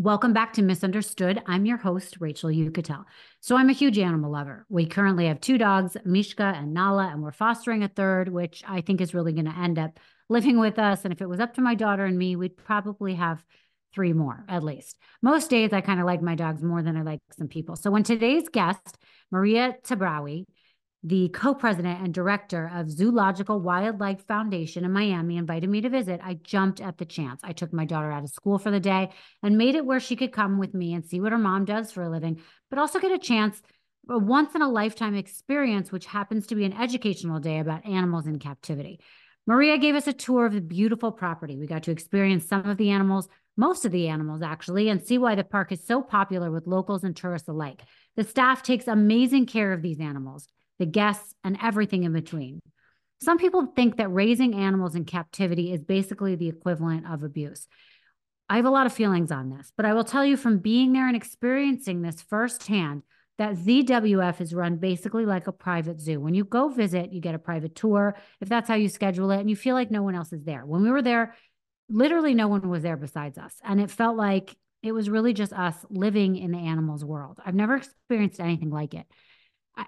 [0.00, 1.42] Welcome back to Misunderstood.
[1.44, 3.02] I'm your host, Rachel Uchitel.
[3.40, 4.64] So, I'm a huge animal lover.
[4.68, 8.80] We currently have two dogs, Mishka and Nala, and we're fostering a third, which I
[8.80, 11.00] think is really going to end up living with us.
[11.02, 13.42] And if it was up to my daughter and me, we'd probably have
[13.92, 14.96] three more at least.
[15.20, 17.74] Most days, I kind of like my dogs more than I like some people.
[17.74, 18.98] So, when today's guest,
[19.32, 20.44] Maria Tabraue,
[21.04, 26.20] the co president and director of Zoological Wildlife Foundation in Miami, invited me to visit.
[26.22, 27.40] I jumped at the chance.
[27.44, 29.10] I took my daughter out of school for the day
[29.42, 31.92] and made it where she could come with me and see what her mom does
[31.92, 33.62] for a living, but also get a chance,
[34.08, 38.26] a once in a lifetime experience, which happens to be an educational day about animals
[38.26, 38.98] in captivity.
[39.46, 41.56] Maria gave us a tour of the beautiful property.
[41.56, 45.16] We got to experience some of the animals, most of the animals actually, and see
[45.16, 47.82] why the park is so popular with locals and tourists alike.
[48.16, 52.60] The staff takes amazing care of these animals the guests, and everything in between.
[53.20, 57.66] Some people think that raising animals in captivity is basically the equivalent of abuse.
[58.48, 60.92] I have a lot of feelings on this, but I will tell you from being
[60.92, 63.02] there and experiencing this firsthand
[63.36, 66.20] that ZWF is run basically like a private zoo.
[66.20, 69.40] When you go visit, you get a private tour, if that's how you schedule it,
[69.40, 70.64] and you feel like no one else is there.
[70.64, 71.36] When we were there,
[71.88, 73.54] literally no one was there besides us.
[73.62, 77.38] And it felt like it was really just us living in the animals world.
[77.44, 79.06] I've never experienced anything like it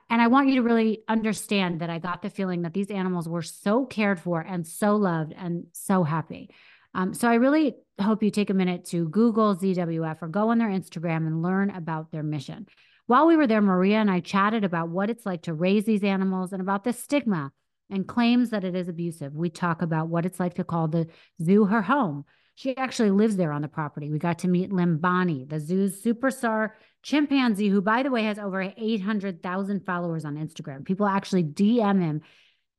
[0.09, 3.29] and I want you to really understand that I got the feeling that these animals
[3.29, 6.51] were so cared for and so loved and so happy.
[6.95, 10.59] Um, so I really hope you take a minute to Google ZWF or go on
[10.59, 12.67] their Instagram and learn about their mission.
[13.07, 16.05] While we were there, Maria and I chatted about what it's like to raise these
[16.05, 17.53] animals and about the stigma
[17.91, 19.35] and claims that it is abusive.
[19.35, 21.09] We talk about what it's like to call the
[21.43, 22.25] zoo her home.
[22.55, 24.11] She actually lives there on the property.
[24.11, 26.73] We got to meet Limbani, the zoo's superstar
[27.03, 30.85] chimpanzee, who, by the way, has over 800,000 followers on Instagram.
[30.85, 32.21] People actually DM him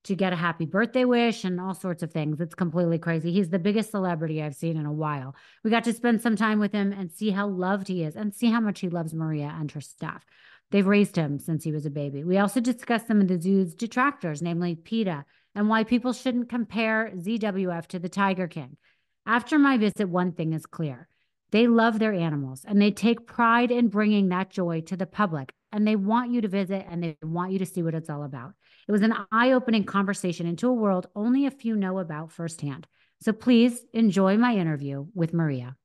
[0.03, 2.41] to get a happy birthday wish and all sorts of things.
[2.41, 3.31] It's completely crazy.
[3.31, 5.35] He's the biggest celebrity I've seen in a while.
[5.63, 8.33] We got to spend some time with him and see how loved he is and
[8.33, 10.23] see how much he loves Maria and her staff.
[10.71, 12.23] They've raised him since he was a baby.
[12.23, 17.11] We also discussed some of the zoo's detractors, namely PETA, and why people shouldn't compare
[17.15, 18.77] ZWF to the Tiger King.
[19.25, 21.07] After my visit, one thing is clear
[21.51, 25.51] they love their animals and they take pride in bringing that joy to the public.
[25.73, 28.23] And they want you to visit and they want you to see what it's all
[28.23, 28.53] about.
[28.87, 32.87] It was an eye opening conversation into a world only a few know about firsthand.
[33.21, 35.75] So please enjoy my interview with Maria.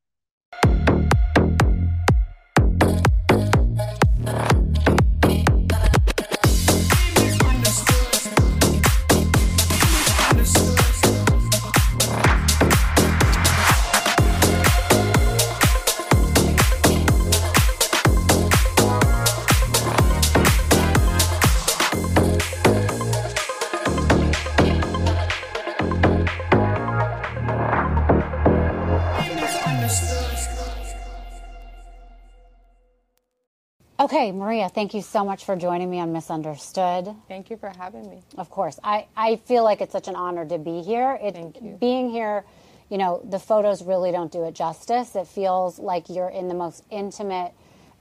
[34.17, 37.15] Okay, Maria, thank you so much for joining me on Misunderstood.
[37.29, 38.23] Thank you for having me.
[38.39, 38.81] Of course.
[38.83, 41.19] I, I feel like it's such an honor to be here.
[41.23, 41.77] It, thank you.
[41.79, 42.47] Being here,
[42.89, 45.17] you know, the photos really don't do it justice.
[45.17, 47.53] It feels like you're in the most intimate,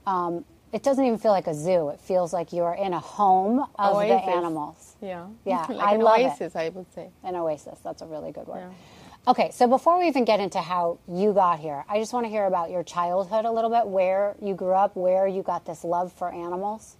[0.06, 1.90] um, it doesn't even feel like a zoo.
[1.90, 4.24] It feels like you're in a home of oasis.
[4.24, 4.96] the animals.
[5.02, 5.26] Yeah.
[5.44, 5.66] Yeah.
[5.68, 6.58] like I an love oasis, it.
[6.58, 7.10] I would say.
[7.24, 7.78] An oasis.
[7.84, 8.60] That's a really good word.
[8.60, 9.05] Yeah.
[9.28, 12.30] Okay, so before we even get into how you got here, I just want to
[12.30, 15.82] hear about your childhood a little bit, where you grew up, where you got this
[15.82, 16.96] love for animals.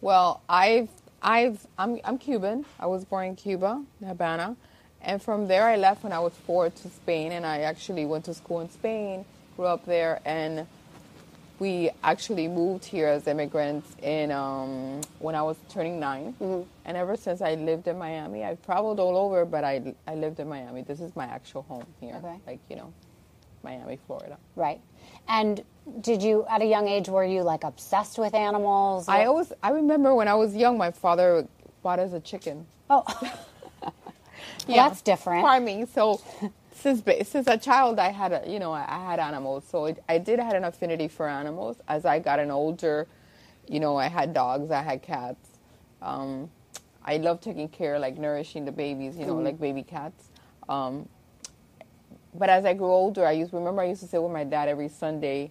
[0.00, 0.88] Well, I've
[1.20, 2.64] I've I'm I'm Cuban.
[2.80, 4.56] I was born in Cuba, Havana,
[5.02, 8.24] and from there I left when I was four to Spain, and I actually went
[8.24, 10.66] to school in Spain, grew up there, and
[11.58, 16.62] we actually moved here as immigrants in um, when I was turning 9 Mm-hmm.
[16.84, 18.44] and ever since I lived in Miami.
[18.44, 20.82] I've traveled all over, but I I lived in Miami.
[20.82, 22.16] This is my actual home here.
[22.16, 22.36] Okay.
[22.46, 22.92] Like you know,
[23.64, 24.38] Miami, Florida.
[24.56, 24.80] Right.
[25.28, 25.62] And
[26.00, 29.08] did you, at a young age, were you like obsessed with animals?
[29.08, 31.46] I always, I remember when I was young, my father
[31.82, 32.66] bought us a chicken.
[32.90, 33.04] Oh,
[34.68, 34.88] Yeah.
[34.88, 35.42] that's different.
[35.42, 35.86] Farming.
[35.86, 36.20] So
[36.80, 39.64] since since a child, I had a, you know I had animals.
[39.70, 41.76] So it, I did had an affinity for animals.
[41.88, 43.06] As I got an older,
[43.68, 45.48] you know, I had dogs, I had cats.
[46.02, 46.50] Um,
[47.04, 49.44] I love taking care, like nourishing the babies, you know, Mm-hmm.
[49.44, 50.28] like baby cats.
[50.68, 51.08] Um,
[52.34, 54.68] but as I grew older, I used remember I used to sit with my dad
[54.68, 55.50] every Sunday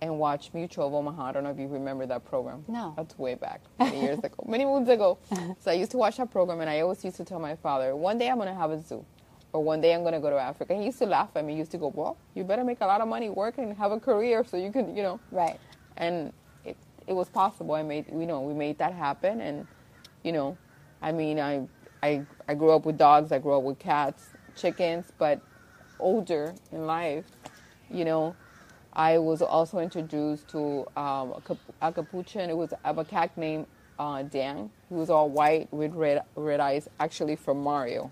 [0.00, 1.26] and watch Mutual of Omaha.
[1.26, 2.64] I don't know if you remember that program.
[2.68, 2.92] No.
[2.96, 5.18] That's way back, many years ago, many moons ago.
[5.60, 7.94] So I used to watch that program, and I always used to tell my father,
[7.94, 9.04] one day I'm going to have a zoo,
[9.54, 10.74] or one day I'm going to go to Africa.
[10.74, 11.52] He used to laugh at me.
[11.52, 13.92] He used to go, well, you better make a lot of money, work, and have
[13.92, 15.20] a career so you can, you know.
[15.30, 15.60] Right.
[15.96, 16.32] And
[16.64, 17.76] it, it was possible.
[17.76, 19.64] I made, you know, we made that happen, and,
[20.24, 20.58] you know,
[21.00, 21.68] I mean, I,
[22.02, 23.30] I, I grew up with dogs.
[23.30, 24.24] I grew up with cats,
[24.56, 25.40] chickens, but
[26.00, 27.24] older in life,
[27.88, 28.34] you know,
[28.92, 32.50] I was also introduced to um, a, cap- a capuchin.
[32.50, 33.66] It was a cat named
[34.00, 34.70] uh, Dan.
[34.88, 38.10] He was all white with red red eyes, actually from Mario.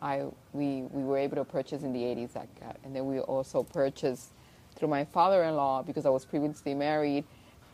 [0.00, 2.48] I we we were able to purchase in the 80s that
[2.84, 4.30] and then we also purchased
[4.76, 7.24] through my father-in-law because I was previously married,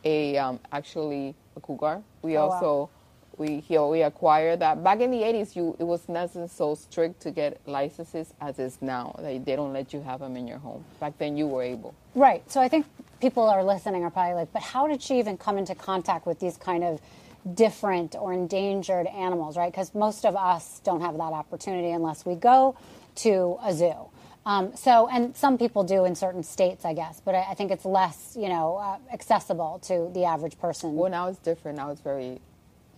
[0.03, 2.01] a um, actually a cougar.
[2.21, 2.53] We Oh, wow.
[2.53, 2.89] also
[3.37, 5.55] we he, we acquired that back in the 80s.
[5.55, 9.15] You it was not so strict to get licenses as is now.
[9.19, 10.83] They they don't let you have them in your home.
[10.99, 11.93] Back then you were able.
[12.15, 12.49] Right.
[12.51, 12.85] So I think
[13.21, 16.39] people are listening are probably like, but how did she even come into contact with
[16.39, 16.99] these kind of
[17.53, 19.71] different or endangered animals, right?
[19.71, 22.75] Because most of us don't have that opportunity unless we go
[23.15, 24.09] to a zoo.
[24.45, 27.71] Um, so, and some people do in certain states, I guess, but I, I think
[27.71, 30.95] it's less, you know, uh, accessible to the average person.
[30.95, 31.77] Well, now it's different.
[31.77, 32.39] Now it's very,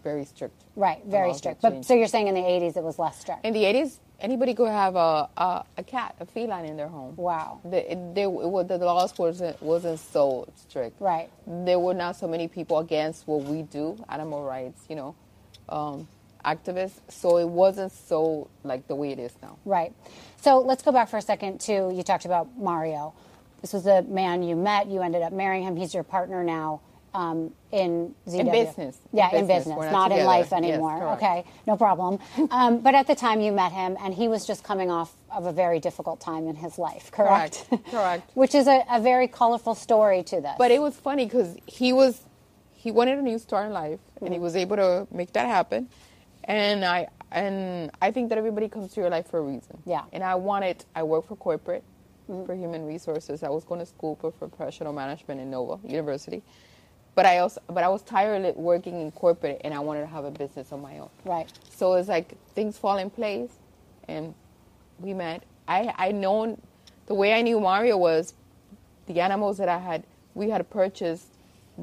[0.04, 0.62] very strict.
[0.76, 1.02] right.
[1.06, 1.62] Very strict.
[1.62, 3.46] But so you're saying in the 80s it was less strict.
[3.46, 7.16] In the 80s, anybody could have a, a, a cat, a feline in their home.
[7.16, 7.62] Wow.
[7.64, 11.00] The, it, they, it, the laws wasn't, wasn't so strict.
[11.00, 11.30] Right.
[11.46, 15.16] There were not so many people against what we do, animal rights, you know,
[15.69, 16.08] um,
[16.46, 17.00] activists.
[17.10, 19.58] So it wasn't so like the way it is now.
[19.66, 19.94] Right.
[20.42, 23.14] So let's go back for a second to you talked about Mario.
[23.62, 24.88] This was the man you met.
[24.88, 25.75] You ended up marrying him.
[25.75, 26.81] He's your partner now
[27.13, 28.39] um, in ZW.
[28.39, 29.00] In business.
[29.12, 29.65] Yeah, in business.
[29.65, 31.00] business, not, not in life anymore.
[31.00, 31.24] correct.
[31.24, 32.19] okay, no problem.
[32.50, 35.45] Um, but at the time you met him, and he was just coming off of
[35.45, 37.65] a very difficult time in his life, correct?
[37.69, 37.92] Correct.
[37.92, 38.31] Correct.
[38.36, 40.56] Which is a, a very colorful story to this.
[40.57, 42.21] But it was funny because he was
[42.74, 45.89] he wanted a new start in life, and he was able to make that happen.
[46.45, 49.81] And I and I think that everybody comes to your life for a reason.
[49.86, 50.04] Yeah.
[50.13, 51.83] And I wanted I worked for corporate
[52.45, 53.44] for human resources.
[53.44, 56.44] I was going to school for professional management in Nova University.
[57.18, 60.12] But I also but I was tired of working in corporate and I wanted to
[60.18, 61.10] have a business on my own.
[61.25, 61.50] right.
[61.75, 63.50] So it's like things fall in place,
[64.08, 64.36] and
[65.00, 65.42] we met.
[65.68, 66.62] I I known
[67.08, 68.36] the way I knew Mario was
[69.08, 70.04] the animals that I had
[70.36, 71.25] we had purchased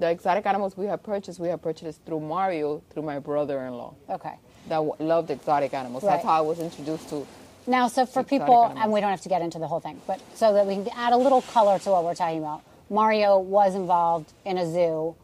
[0.02, 4.36] the exotic animals we had purchased we had purchased through Mario through my brother-in-law Okay.
[4.69, 6.04] that w- loved exotic animals.
[6.04, 6.12] Right.
[6.12, 7.26] That's how I was introduced to.
[7.66, 10.20] Now, so for people, and we don't have to get into the whole thing, but
[10.34, 12.62] so that we can add a little color to what we're talking about.
[12.90, 15.16] Mario was involved in a zoo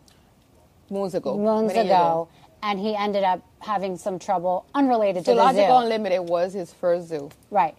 [0.91, 1.39] Moons ago.
[1.39, 2.29] Months ago,
[2.63, 5.85] and he ended up having some trouble unrelated to the Zoological zoo.
[5.85, 7.31] Unlimited was his first zoo.
[7.51, 7.75] Right.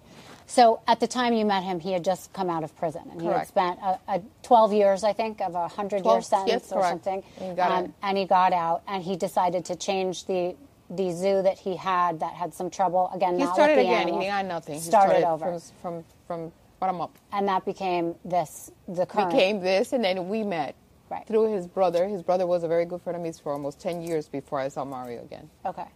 [0.48, 3.22] So at the time you met him, he had just come out of prison, and
[3.22, 6.50] he had spent a, a 12 years, I think, of a 100 year 12 sentence
[6.64, 6.90] yes, or correct.
[7.06, 7.24] something.
[7.40, 7.90] And he got um, out.
[8.04, 10.56] and he got out, and he decided to change the
[10.90, 13.10] the zoo that he had that had some trouble.
[13.16, 14.02] Again, He not started with the again.
[14.02, 14.24] animals.
[14.24, 14.76] He got nothing.
[14.76, 17.18] He Started, over, from from from bottom up.
[17.32, 19.32] and that became this the current.
[19.32, 20.76] became this, and then we met
[21.12, 21.28] Right.
[21.28, 22.08] through his brother.
[22.08, 24.70] His brother was a very good friend of his for almost 10 years before I
[24.70, 25.50] saw Mario again.
[25.66, 25.88] okay.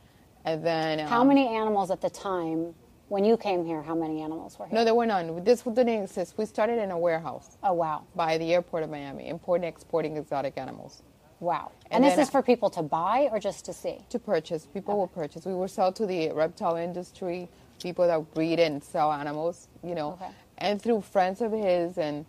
[0.43, 0.99] And then.
[0.99, 2.75] How um, many animals at the time
[3.07, 3.81] when you came here?
[3.81, 4.75] How many animals were here?
[4.75, 5.43] No, there were none.
[5.43, 6.35] This didn't exist.
[6.37, 10.57] We started in a warehouse Oh wow, by the airport of Miami, importing, exporting exotic
[10.57, 11.01] animals
[11.39, 11.71] wow.
[11.91, 13.99] And And, this then is for people to buy or just to see?
[14.09, 14.67] to purchase.
[14.73, 15.45] People will purchase.
[15.45, 17.47] We will sell to the reptile industry,
[17.81, 20.13] people that breed and sell animals, you know.
[20.13, 20.31] Okay.
[20.57, 22.25] And through friends of his and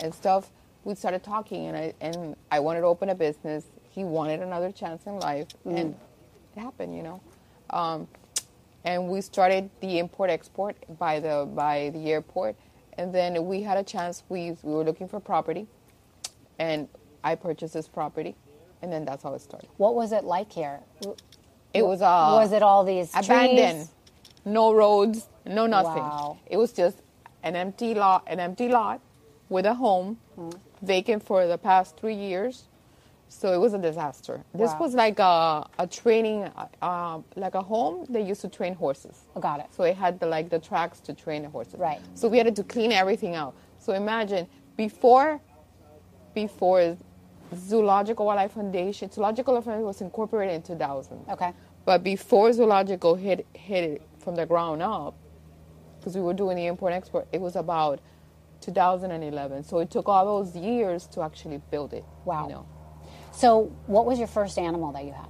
[0.00, 0.50] and stuff,
[0.86, 3.64] we started talking, and I and I wanted to open a business.
[3.90, 5.96] He wanted another chance in life, and
[6.56, 7.20] it happened, you know.
[7.70, 8.06] Um,
[8.84, 12.54] and we started the import export by the by the airport,
[12.96, 14.22] and then we had a chance.
[14.28, 15.66] We we were looking for property,
[16.60, 16.88] and
[17.24, 18.36] I purchased this property,
[18.80, 19.68] and then that's how it started.
[19.78, 20.78] What was it like here?
[21.74, 23.90] It was uh, was it all these abandoned, trees?
[24.44, 26.04] no roads, no nothing.
[26.04, 26.38] Wow.
[26.46, 26.98] It was just
[27.42, 29.00] an empty lot, an empty lot
[29.48, 30.50] with a home, Hmm.
[30.82, 32.68] Vacant for the past three years.
[33.28, 34.44] So it was a disaster.
[34.54, 34.78] This Wow.
[34.80, 39.24] was like a, a training, uh, uh, like a home they used to train horses.
[39.34, 39.66] Oh, got it.
[39.72, 41.74] So it had the like the tracks to train the horses.
[41.80, 42.00] Right.
[42.14, 43.54] So we had to clean everything out.
[43.80, 45.40] So imagine before,
[46.34, 46.96] before
[47.54, 51.24] Zoological Wildlife Foundation, Zoological Wildlife Foundation was incorporated in 2000.
[51.30, 51.52] Okay.
[51.84, 55.14] But before Zoological hit hit it from the ground up,
[55.98, 58.00] because we were doing the import export, it was about
[58.60, 59.64] 2011.
[59.64, 62.04] So it took all those years to actually build it.
[62.24, 62.46] Wow.
[62.46, 62.66] You know?
[63.32, 65.28] So, what was your first animal that you had?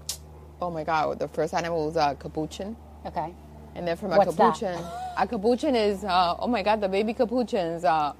[0.61, 1.19] Oh my God!
[1.19, 2.77] The first animal was a capuchin.
[3.05, 3.35] Okay.
[3.75, 4.55] And then from a What's that?
[4.55, 4.85] capuchin,
[5.19, 7.85] a capuchin is uh, oh my god, the baby capuchins.
[7.85, 8.13] Uh,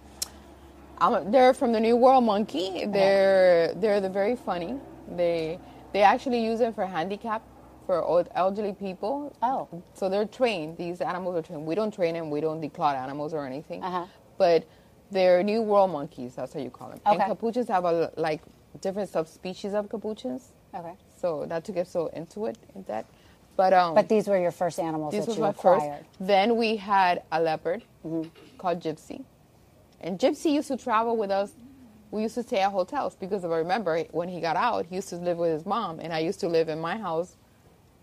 [0.99, 2.85] I'm, they're from the New World monkey.
[2.87, 4.75] They're they're the very funny.
[5.17, 5.61] They
[5.93, 7.43] they actually use them for handicap
[7.87, 9.35] for old elderly people.
[9.41, 9.69] Oh.
[9.95, 10.77] so they're trained.
[10.77, 11.65] These animals are trained.
[11.65, 12.31] We don't train them.
[12.31, 13.85] We don't declawed animals or anything.
[13.85, 14.07] Uh-huh.
[14.37, 14.67] But
[15.11, 16.35] they're New World monkeys.
[16.35, 17.01] That's how you call them.
[17.07, 18.43] And capuchins have a like
[18.81, 20.49] different subspecies of capuchins.
[20.75, 20.95] Okay.
[21.17, 23.07] So not to get so into it in that,
[23.57, 23.95] but um.
[23.95, 26.05] But these were your first animals This that you my acquired.
[26.05, 26.11] first.
[26.21, 28.29] Then we had a leopard Mm-hmm.
[28.59, 29.25] called Gypsy.
[30.01, 31.53] And Gypsy used to travel with us.
[32.13, 34.95] We used to stay at hotels because if I remember when he got out, he
[34.95, 37.37] used to live with his mom, and I used to live in my house,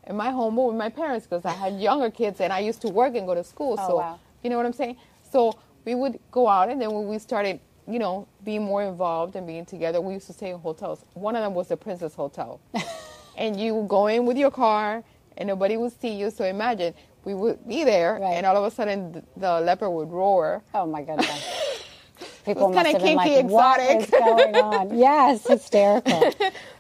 [0.06, 2.90] in my home with my parents because I had younger kids and I used to
[2.90, 3.78] work and go to school.
[3.80, 4.20] Oh, so wow.
[4.44, 4.98] you know what I'm saying?
[5.32, 9.36] So we would go out, and then when we started, you know, being more involved
[9.36, 11.06] and being together, we used to stay in hotels.
[11.14, 12.60] One of them was the Princess Hotel,
[13.38, 15.04] and you would go in with your car,
[15.38, 16.30] and nobody would see you.
[16.32, 16.94] So imagine
[17.26, 18.34] we would be there, Right.
[18.36, 20.64] and all of a sudden th- the leopard would roar.
[20.74, 21.60] Oh my goodness.
[22.46, 26.32] People must have been like, kinky, exotic." is going on?" Yes, hysterical.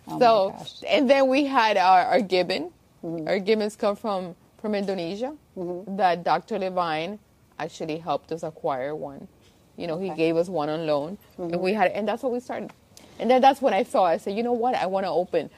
[0.07, 0.83] Oh my so, gosh.
[0.87, 2.71] and then we had our, our gibbon.
[3.03, 3.27] Mm-hmm.
[3.27, 5.35] Our gibbons come from from Indonesia.
[5.87, 6.59] That Dr.
[6.59, 7.19] Levine
[7.59, 9.27] actually helped us acquire one.
[9.77, 11.53] You know, he gave us one on loan, Mm-hmm.
[11.53, 12.71] and we had, and that's what we started.
[13.19, 14.75] And then that's when I thought, I said, you know what?
[14.75, 15.49] I want to open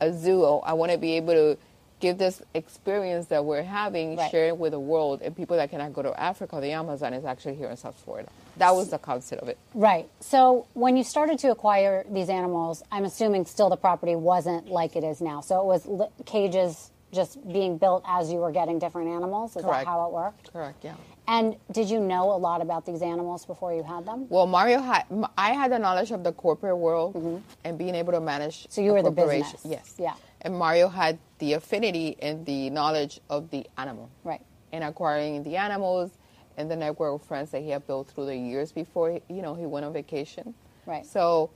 [0.00, 0.44] a zoo.
[0.44, 1.58] I want to be able to
[2.00, 4.30] give this experience that we're having, Right.
[4.30, 6.60] share it with the world, and people that cannot go to Africa.
[6.60, 8.28] The Amazon is actually here in South Florida.
[8.56, 9.56] That was the concept of it.
[9.72, 10.08] Right.
[10.20, 14.96] So when you started to acquire these animals, I'm assuming still the property wasn't like
[14.96, 15.40] it is now.
[15.42, 19.54] So it was li- cages just being built as you were getting different animals.
[19.56, 19.84] Is Correct.
[19.84, 20.52] that how it worked?
[20.52, 20.82] Correct.
[20.84, 20.94] Yeah.
[21.28, 24.26] And did you know a lot about these animals before you had them?
[24.28, 25.04] Well, Mario had
[25.38, 28.60] I had the knowledge of the corporate world and being able to manage.
[28.60, 28.70] Mm-hmm.
[28.70, 29.62] So you were the business.
[29.64, 29.94] Yes.
[29.98, 30.14] Yeah.
[30.40, 34.10] And Mario had the affinity and the knowledge of the animal.
[34.24, 34.42] Right.
[34.72, 36.10] And acquiring the animals
[36.56, 39.54] and the network of friends that he had built through the years before you know
[39.54, 40.54] he went on vacation.
[40.86, 41.06] Right.
[41.06, 41.50] So,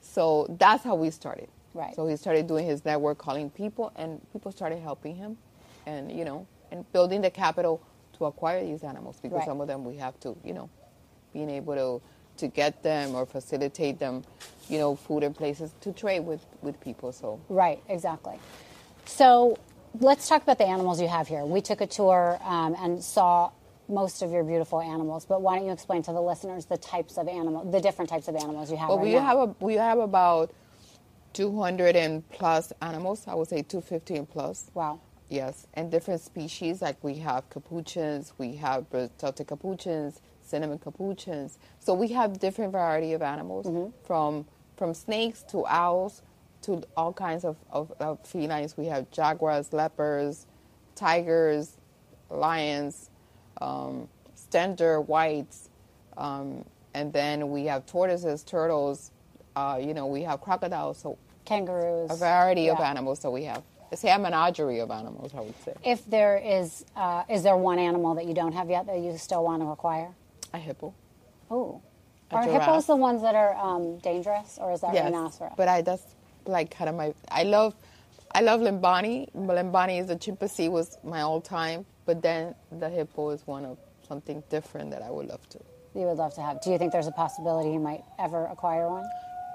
[0.00, 1.48] so that's how we started.
[1.74, 1.94] Right.
[1.94, 5.36] So he started doing his network, calling people, and people started helping him,
[5.86, 7.82] and you know, and building the capital
[8.22, 9.46] to acquire these animals because Right.
[9.46, 10.70] some of them we have to, you know,
[11.32, 12.02] being able to
[12.38, 14.24] to get them or facilitate them,
[14.68, 17.12] you know, food and places to trade with with people.
[17.12, 18.38] So Right, exactly.
[19.04, 19.58] So
[20.00, 21.44] let's talk about the animals you have here.
[21.44, 23.50] We took a tour um, and saw
[23.88, 27.18] most of your beautiful animals, but why don't you explain to the listeners the types
[27.18, 28.88] of animal, the different types of animals you have?
[28.88, 29.20] Well, right we now?
[29.20, 30.52] have a we have about
[31.34, 33.24] 200 and plus animals.
[33.26, 34.70] I would say 250 and plus.
[34.74, 35.00] Wow.
[35.32, 38.84] Yes, and different species like we have capuchins, we have
[39.16, 41.56] Celtic capuchins, cinnamon capuchins.
[41.80, 43.66] So we have different variety of animals
[44.04, 44.44] from
[44.76, 46.20] from snakes to owls
[46.62, 48.76] to all kinds of, of, of felines.
[48.76, 50.46] We have jaguars, leopards,
[50.96, 51.78] tigers,
[52.28, 53.08] lions,
[53.62, 55.70] um, stander whites,
[56.18, 56.62] um,
[56.92, 59.12] and then we have tortoises, turtles.
[59.56, 60.98] Uh, you know, we have crocodiles.
[60.98, 62.10] So Kangaroos.
[62.10, 63.62] a variety of animals that we have.
[63.92, 65.74] It's a menagerie of animals, I would say.
[65.84, 69.16] If there is, uh, is there one animal that you don't have yet that you
[69.18, 70.08] still want to acquire?
[70.54, 70.94] A hippo.
[71.50, 71.82] Oh,
[72.30, 72.64] A are giraffe.
[72.64, 75.52] hippos the ones that are um, dangerous, or is that Yes, rhinoceros?
[75.56, 76.14] but I that's
[76.46, 77.12] like kind of my.
[77.30, 77.74] I love,
[78.34, 79.28] I love Limbani.
[79.34, 83.76] Limbani is a chimpanzee was my all time, but then the hippo is one of
[84.08, 85.58] something different that I would love to.
[85.94, 86.62] you would love to have.
[86.62, 89.04] Do you think there's a possibility you might ever acquire one?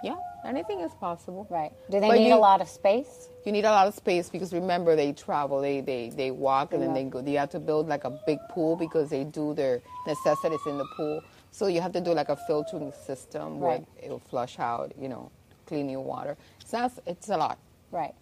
[0.03, 0.15] Yeah,
[0.48, 1.46] anything is possible.
[1.50, 1.72] Right.
[1.89, 3.30] Do they But need you- a lot of space?
[3.46, 6.82] You need a lot of space because remember they travel, they they, they walk, and
[6.84, 7.20] then they go.
[7.20, 10.86] You have to build like a big pool because they do their necessities in the
[10.98, 11.22] pool.
[11.51, 15.08] So you have to do like a filtering system where it will flush out, you
[15.08, 15.32] know,
[15.66, 16.36] clean your water.
[16.62, 16.92] It's not.
[17.06, 17.58] It's a lot.
[17.92, 18.13] Right.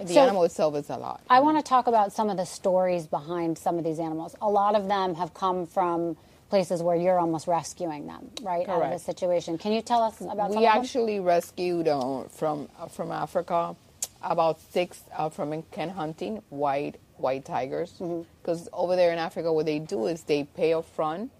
[0.00, 1.20] The So- animal itself is a lot.
[1.30, 4.34] I want to talk about some of the stories behind some of these animals.
[4.42, 6.16] A lot of them have come from
[6.54, 9.58] places where you're almost rescuing them, right, out of a situation.
[9.58, 13.74] Can you tell us about some we actually rescued uh, from uh, from Africa
[14.22, 17.90] about six uh, from canned hunting white white tigers.
[17.98, 18.22] Mm-hmm.
[18.40, 21.32] because over there in Africa what they do is they pay up front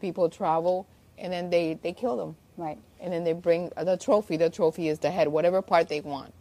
[0.00, 0.86] people travel
[1.18, 2.36] and then they they kill them.
[2.56, 2.78] Right.
[3.00, 4.36] and then they bring uh, the trophy.
[4.36, 6.32] The trophy is the head whatever part they want.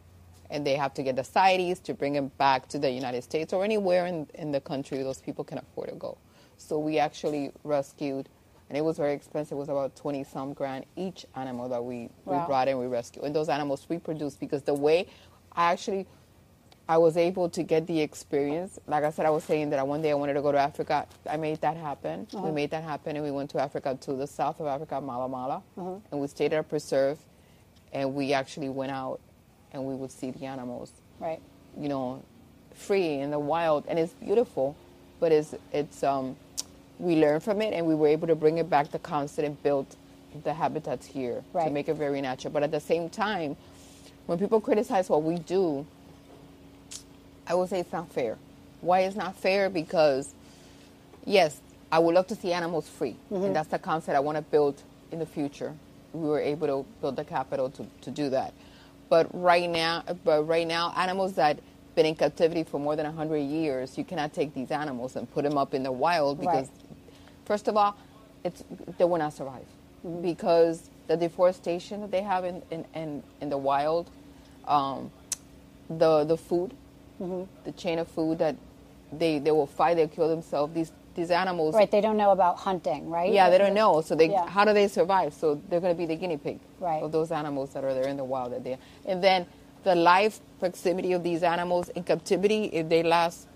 [0.51, 3.53] And they have to get the CITES to bring them back to the United States
[3.53, 6.15] or anywhere in, in the country those people can afford to go
[6.63, 8.29] so we actually rescued
[8.69, 9.55] and it was very expensive.
[9.57, 12.39] It was about twenty some grand each animal that we, Wow.
[12.41, 15.07] we brought in, we rescued, and those animals reproduced because the way
[15.51, 16.07] I actually
[16.89, 18.77] I was able to get the experience.
[18.87, 21.05] Like I said, I was saying that one day I wanted to go to Africa.
[21.29, 22.27] I made that happen.
[22.33, 25.29] We made that happen, and we went to Africa, to the south of Africa, Mala
[25.29, 27.19] Mala, and we stayed at a preserve,
[27.93, 29.19] and we actually went out,
[29.71, 31.39] and we would see the animals, Right.
[31.79, 32.21] you know,
[32.73, 34.75] free in the wild, and it's beautiful,
[35.21, 36.35] but it's it's um,
[36.99, 39.63] we learned from it, and we were able to bring it back to Constant and
[39.63, 39.87] build
[40.43, 41.65] the habitats here Right.
[41.65, 42.51] to make it very natural.
[42.51, 43.55] But at the same time,
[44.25, 45.85] when people criticize what we do,
[47.47, 48.37] I would say it's not fair.
[48.81, 49.69] Why it's not fair?
[49.69, 50.33] Because,
[51.25, 51.59] yes,
[51.91, 53.53] I would love to see animals free, and mm-hmm.
[53.53, 54.81] that's the concept I want to build
[55.11, 55.73] in the future.
[56.13, 58.53] We were able to build the capital to, to do that,
[59.09, 61.59] but right now, but right now, animals that
[61.95, 65.43] been in captivity for more than hundred years, you cannot take these animals and put
[65.43, 66.82] them up in the wild because, Right.
[67.45, 67.95] First of all,
[68.43, 68.63] it's
[68.97, 69.65] they will not survive
[70.21, 74.09] because the deforestation that they have in in, in, in the wild,
[74.67, 75.11] um,
[75.89, 76.73] the the food,
[77.19, 78.55] the chain of food that
[79.11, 80.73] they they will fight, they kill themselves.
[80.73, 81.91] These these animals, Right.
[81.91, 83.31] They don't know about hunting, right?
[83.31, 84.01] yeah, they don't know.
[84.01, 84.47] So they Yeah.
[84.49, 85.33] how do they survive?
[85.33, 87.03] So they're going to be the guinea pig Right.
[87.03, 88.51] of those animals that are there in the wild.
[88.51, 89.45] That they and then
[89.83, 93.47] the life proximity of these animals in captivity, if they last,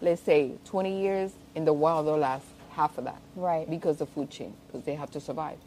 [0.00, 3.68] let's say, 20 years in the wild, they'll last half of that, Right.
[3.68, 5.58] Because the food chain, because they have to survive,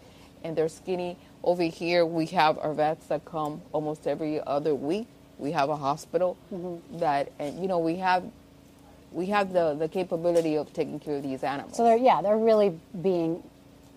[0.44, 1.18] and they're skinny.
[1.44, 5.08] Over here, we have our vets that come almost every other week.
[5.40, 7.00] We have a hospital Mm-hmm.
[7.00, 8.24] that, and you know, we have.
[9.14, 12.38] We have the, the capability of taking care of these animals So they're yeah, they're
[12.38, 13.42] really being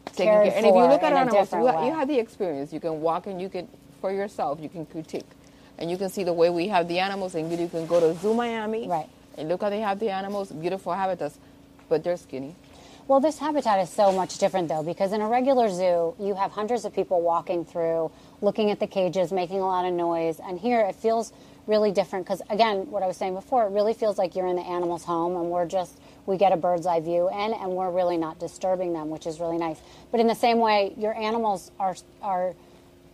[0.07, 0.43] taken care.
[0.43, 2.73] And if you look at animals, you, you have the experience.
[2.73, 3.67] You can walk and you can,
[4.01, 5.27] for yourself, you can critique.
[5.79, 8.15] And you can see the way we have the animals, and you can go to
[8.21, 9.09] Zoo Miami Right.
[9.37, 11.39] and look how they have the animals, beautiful habitats,
[11.89, 12.55] but they're skinny.
[13.11, 16.53] Well, this habitat is so much different, though, because in a regular zoo, you have
[16.53, 20.39] hundreds of people walking through, looking at the cages, making a lot of noise.
[20.39, 21.33] And here it feels
[21.67, 24.55] really different because, again, what I was saying before, it really feels like you're in
[24.55, 27.91] the animal's home and we're just, we get a bird's eye view in and we're
[27.91, 29.81] really not disturbing them, which is really nice.
[30.13, 32.55] But in the same way, your animals are, are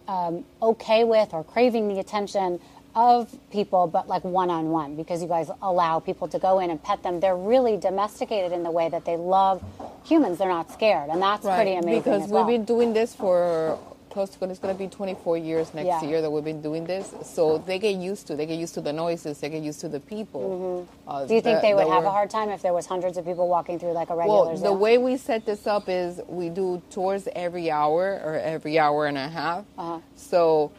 [0.09, 2.61] um, okay with or craving the attention
[2.97, 6.71] of people, but like one on one, because you guys allow people to go in
[6.71, 7.21] and pet them.
[7.21, 9.63] They're really domesticated in the way that they love
[10.05, 10.39] humans.
[10.39, 12.01] They're not scared, and that's pretty amazing.
[12.01, 12.47] Because we've well.
[12.47, 13.79] been doing this for
[14.17, 16.03] close to it's going to be 24 years next Yeah.
[16.09, 17.13] year that we've been doing this.
[17.23, 18.35] So they get used to.
[18.35, 19.41] They get used to the noises.
[19.41, 20.89] They get used to the people.
[21.07, 21.27] Uh, Mm-hmm.
[21.27, 23.47] Do you think they would have a hard time if there was hundreds of people
[23.47, 26.81] walking through like a regular Well, the way we set this up is we do
[26.91, 29.67] tours every hour or every hour and a half.
[29.77, 30.01] Uh-huh.
[30.15, 30.73] So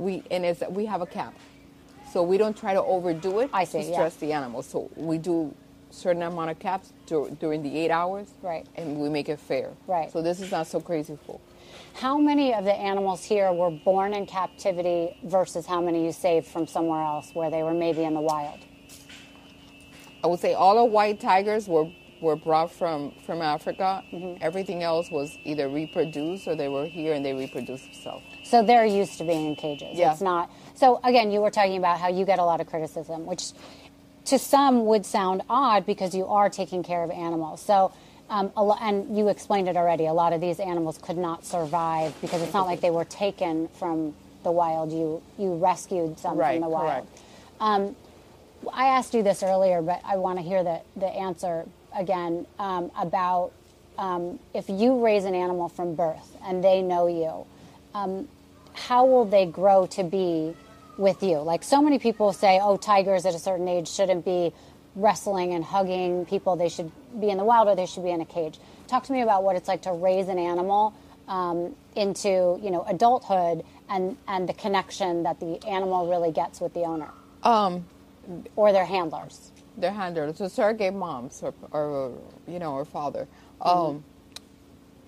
[0.00, 1.34] we and it's we have a cap.
[2.12, 3.92] So we don't try to overdo it I see, to yeah.
[3.92, 4.66] stress the animals.
[4.66, 5.54] So we do
[5.90, 8.66] certain amount of caps dur- during the eight hours, Right.
[8.76, 10.10] And we make it fair, Right.
[10.10, 11.40] So this is not so crazy full.
[11.94, 16.46] How many of the animals here were born in captivity versus how many you saved
[16.46, 18.58] from somewhere else where they were maybe in the wild?
[20.22, 24.04] I would say all the white tigers were were brought from from Africa.
[24.12, 24.42] Mm-hmm.
[24.42, 28.24] Everything else was either reproduced or they were here and they reproduced themselves.
[28.50, 29.96] So they're used to being in cages.
[29.98, 30.12] Yeah.
[30.12, 30.50] It's not.
[30.74, 33.52] So again, you were talking about how you get a lot of criticism, which
[34.26, 37.62] to some would sound odd because you are taking care of animals.
[37.62, 37.92] So.
[38.32, 40.06] Um, a lo- and you explained it already.
[40.06, 43.66] A lot of these animals could not survive because it's not like they were taken
[43.80, 44.92] from the wild.
[44.92, 47.06] You you rescued some Right, from the wild.
[47.08, 47.20] correct.
[47.58, 47.96] Um,
[48.72, 52.92] I asked you this earlier, but I want to hear the, the answer again um,
[52.96, 53.50] about
[53.98, 57.44] um, if you raise an animal from birth and they know you,
[57.98, 58.28] um,
[58.72, 60.54] how will they grow to be
[60.98, 61.38] with you?
[61.38, 64.52] Like so many people say, oh, tigers at a certain age shouldn't be
[64.96, 66.56] wrestling and hugging people.
[66.56, 68.58] They should be in the wild or they should be in a cage.
[68.88, 70.94] Talk to me about what it's like to raise an animal
[71.28, 76.74] um, into you know adulthood and and the connection that the animal really gets with
[76.74, 77.08] the owner
[77.44, 77.84] Um,
[78.56, 79.52] or their handlers.
[79.76, 82.12] their handlers, so surrogate moms or, or
[82.48, 83.28] you know, or father.
[83.60, 84.02] Um,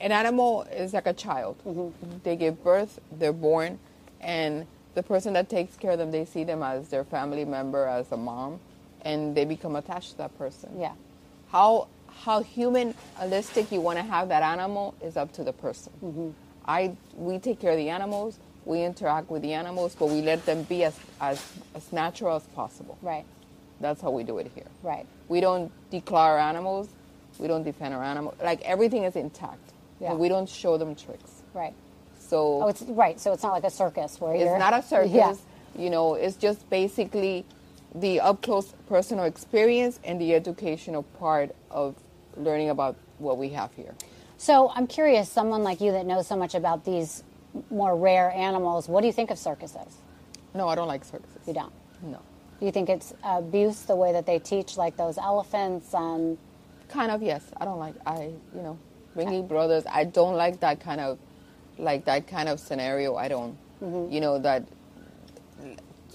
[0.02, 1.56] an animal is like a child.
[1.64, 2.18] Mm-hmm.
[2.24, 3.78] They give birth, they're born,
[4.20, 7.86] and the person that takes care of them, they see them as their family member,
[7.86, 8.60] as a mom,
[9.02, 10.70] and they become attached to that person.
[10.78, 10.92] Yeah.
[11.50, 11.88] How
[12.24, 15.92] how humanistic you want to have that animal is up to the person.
[16.04, 16.30] Mm-hmm.
[16.66, 20.44] I we take care of the animals, we interact with the animals, but we let
[20.46, 21.42] them be as as,
[21.74, 22.98] as natural as possible.
[23.02, 23.24] Right.
[23.80, 24.66] That's how we do it here.
[24.82, 25.06] Right.
[25.28, 26.88] We don't declaw our animals.
[27.38, 28.34] We don't defang our animals.
[28.42, 29.72] Like everything is intact.
[30.02, 30.14] Yeah.
[30.14, 31.42] We don't show them tricks.
[31.54, 31.74] Right.
[32.18, 33.20] So Oh, it's right.
[33.20, 35.12] So it's not like a circus where it's you're not a circus.
[35.12, 35.34] Yeah.
[35.76, 37.44] You know, it's just basically
[37.94, 41.94] the up close personal experience and the educational part of
[42.36, 43.94] learning about what we have here.
[44.38, 47.22] So I'm curious, someone like you that knows so much about these
[47.70, 49.98] more rare animals, what do you think of circuses?
[50.54, 51.46] No, I don't like circuses.
[51.46, 51.72] You don't.
[52.02, 52.18] No.
[52.58, 56.38] Do you think it's abuse the way that they teach, like those elephants and?
[56.88, 57.42] Kind of yes.
[57.60, 58.78] I don't like I you know
[59.16, 59.84] Ringling Brothers.
[59.90, 61.18] I don't like that kind of
[61.78, 63.16] like that kind of scenario.
[63.16, 63.56] I don't.
[64.12, 64.64] You know that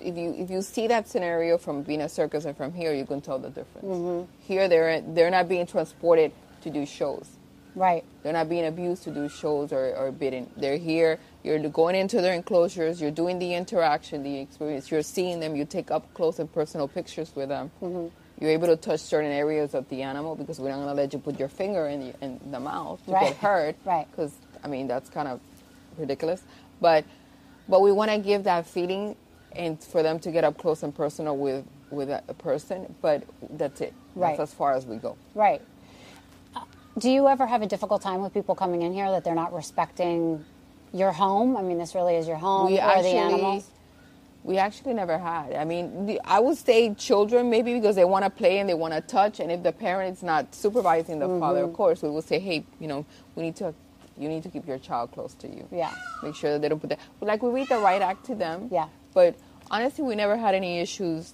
[0.02, 3.06] if you if you see that scenario from being a circus and from here, you
[3.06, 4.28] can tell the difference.
[4.40, 6.32] Here they're they're not being transported
[6.62, 7.28] to do shows.
[7.76, 8.04] Right.
[8.24, 10.50] They're not being abused to do shows or, or bidding.
[10.58, 11.20] They're here.
[11.44, 13.00] You're going into their enclosures.
[13.00, 14.90] You're doing the interaction, the experience.
[14.90, 15.56] You're seeing them.
[15.56, 17.70] You take up close and personal pictures with them.
[17.82, 18.08] Mm-hmm.
[18.40, 21.14] You're able to touch certain areas of the animal because we're not going to let
[21.14, 23.28] you put your finger in the, in the mouth to Right.
[23.30, 23.76] get hurt.
[23.86, 24.08] Right.
[24.12, 25.40] Because I mean that's kind of
[25.98, 26.42] ridiculous.
[26.82, 27.06] But
[27.68, 29.16] but we want to give that feeling
[29.54, 32.94] and for them to get up close and personal with with a, a person.
[33.02, 33.94] But that's it.
[34.16, 34.38] Right.
[34.38, 35.18] That's as far as we go.
[35.34, 35.62] Right.
[36.56, 36.62] Uh,
[37.00, 39.54] Do you ever have a difficult time with people coming in here that they're not
[39.54, 40.46] respecting
[40.94, 41.58] your home?
[41.58, 43.70] I mean, this really is your home we or actually the animals.
[44.48, 48.24] We actually never had i mean the- i would say children maybe because they want
[48.24, 51.28] to play and they want to touch and if the parent is not supervising the
[51.42, 51.70] father Mm-hmm.
[51.72, 53.06] of course we will say hey you know
[53.36, 53.74] we need to
[54.18, 55.92] you need to keep your child close to you Yeah.
[56.24, 58.70] make sure that they don't put that like we read the right act to them
[58.72, 58.88] Yeah.
[59.14, 59.36] but
[59.70, 61.34] honestly we never had any issues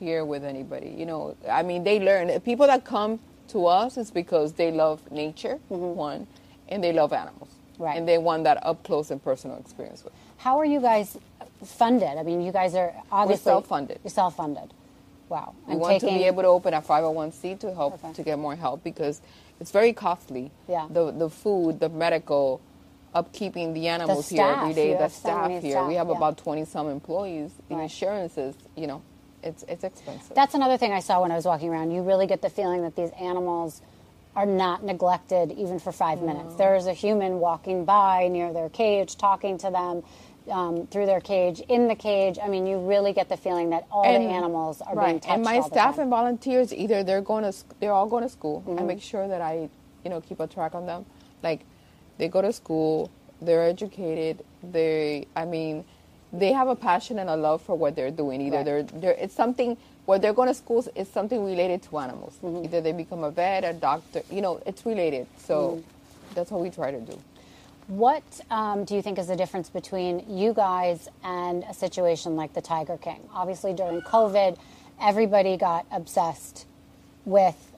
[0.00, 3.18] here with anybody you know i mean they learn people that come
[3.48, 6.26] to us is because they love nature one
[6.68, 7.82] and they love animals Mm-hmm.
[7.86, 7.96] Right.
[7.96, 11.16] and they want that up close and personal experience with How are you guys
[11.64, 12.16] funded?
[12.18, 14.00] I mean, you guys are obviously self-funded.
[14.04, 14.72] You're self-funded.
[15.28, 15.54] Wow.
[15.66, 18.56] We And want to be able to open a 501c to help to get more
[18.56, 19.20] help because
[19.60, 20.50] it's very costly.
[20.68, 20.88] Yeah.
[20.90, 22.60] The the food, the medical,
[23.14, 25.72] upkeeping the animals here every day, the staff here.
[25.72, 26.16] staff, we have yeah.
[26.16, 27.52] about 20 some employees.
[27.68, 27.82] The Right.
[27.84, 29.02] insurances, you know,
[29.42, 30.34] it's it's expensive.
[30.34, 31.92] That's another thing I saw when I was walking around.
[31.92, 33.82] You really get the feeling that these animals
[34.36, 36.54] are not neglected even for five minutes.
[36.56, 40.02] There is a human walking by near their cage, talking to them
[40.50, 42.38] um, through their cage, in the cage.
[42.42, 45.22] I mean, you really get the feeling that all the animals are being right.
[45.22, 48.62] touched And my staff and volunteers, either they're going to, they're all going to school.
[48.66, 48.78] Mm-hmm.
[48.78, 49.68] I make sure that I,
[50.04, 51.06] you know, keep a track on them.
[51.42, 51.60] Like,
[52.18, 53.10] they go to school,
[53.40, 54.44] they're educated.
[54.62, 55.84] They, I mean,
[56.32, 58.40] they have a passion and a love for what they're doing.
[58.42, 58.64] Either Right.
[58.64, 59.76] they're, they're, it's something.
[60.06, 62.36] Where they're going to schools is something related to animals.
[62.42, 62.64] Mm-hmm.
[62.64, 64.22] Either they become a vet, a doctor.
[64.30, 65.26] You know, it's related.
[65.38, 66.34] So Mm-hmm.
[66.34, 67.16] that's what we try to do.
[67.90, 68.22] What
[68.52, 72.60] um, do you think is the difference between you guys and a situation like the
[72.60, 73.28] Tiger King?
[73.34, 74.56] Obviously, during COVID,
[75.02, 76.66] everybody got obsessed
[77.24, 77.72] with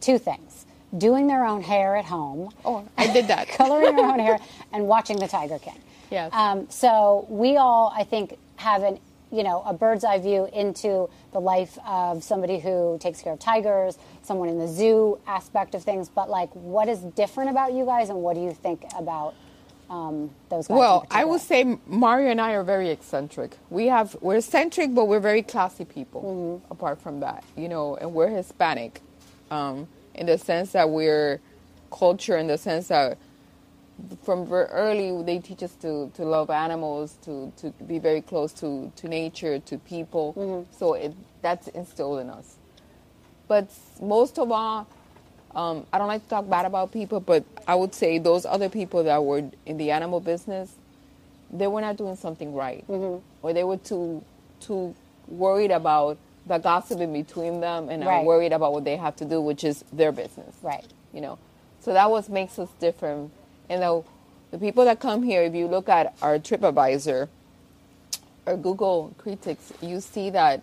[0.00, 2.50] two things doing their own hair at home.
[2.64, 3.48] Oh, I did that.
[3.56, 4.38] coloring your own hair
[4.72, 5.80] and watching the Tiger King.
[6.12, 6.32] Yes.
[6.32, 9.00] Um, so we all, I think, have an
[9.32, 13.40] you know a bird's eye view into the life of somebody who takes care of
[13.40, 16.08] tigers, someone in the zoo aspect of things.
[16.08, 19.34] But like, what is different about you guys, and what do you think about
[19.90, 20.76] um, those guys?
[20.76, 23.56] Well, I would say Mario and I are very eccentric.
[23.70, 26.22] We have we're eccentric, but we're very classy people.
[26.22, 26.72] Mm-hmm.
[26.72, 29.00] Apart from that, you know, and we're Hispanic,
[29.50, 31.40] um, in the sense that we're
[31.90, 33.18] culture, in the sense that
[34.22, 38.52] from very early they teach us to, to love animals, to, to be very close
[38.52, 40.34] to, to nature, to people.
[40.34, 40.72] Mm-hmm.
[40.76, 42.56] So it, that's instilled in us.
[43.48, 43.70] But
[44.00, 44.86] most of all,
[45.54, 48.68] um, I don't like to talk bad about people, but I would say those other
[48.68, 50.74] people that were in the animal business,
[51.50, 52.84] they were not doing something right,
[53.42, 54.22] or they were too
[54.60, 54.94] too
[55.28, 58.18] worried about the gossip in between them and Right.
[58.18, 60.54] are worried about what they have to do, which is their business.
[60.62, 60.84] Right.
[61.12, 61.38] You know,
[61.80, 63.32] so that what makes us different.
[63.68, 64.02] And the
[64.50, 67.28] the people that come here, if you look at our TripAdvisor
[68.46, 70.62] or Google critics, you see that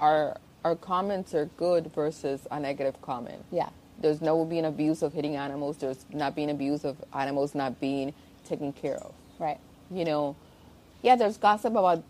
[0.00, 3.44] our our comments are good versus a negative comment.
[3.52, 3.68] Yeah.
[4.00, 5.76] There's no being abuse of hitting animals.
[5.76, 8.12] There's not being abuse of animals not being
[8.46, 9.12] taken care of.
[9.38, 9.58] right.
[9.90, 10.34] You know,
[11.02, 12.02] yeah, there's gossip about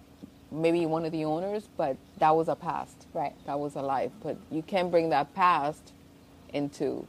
[0.53, 3.07] maybe one of the owners, but that was a past.
[3.12, 3.35] Right.
[3.47, 4.12] That was a life.
[4.23, 5.93] But you can't bring that past
[6.53, 7.07] into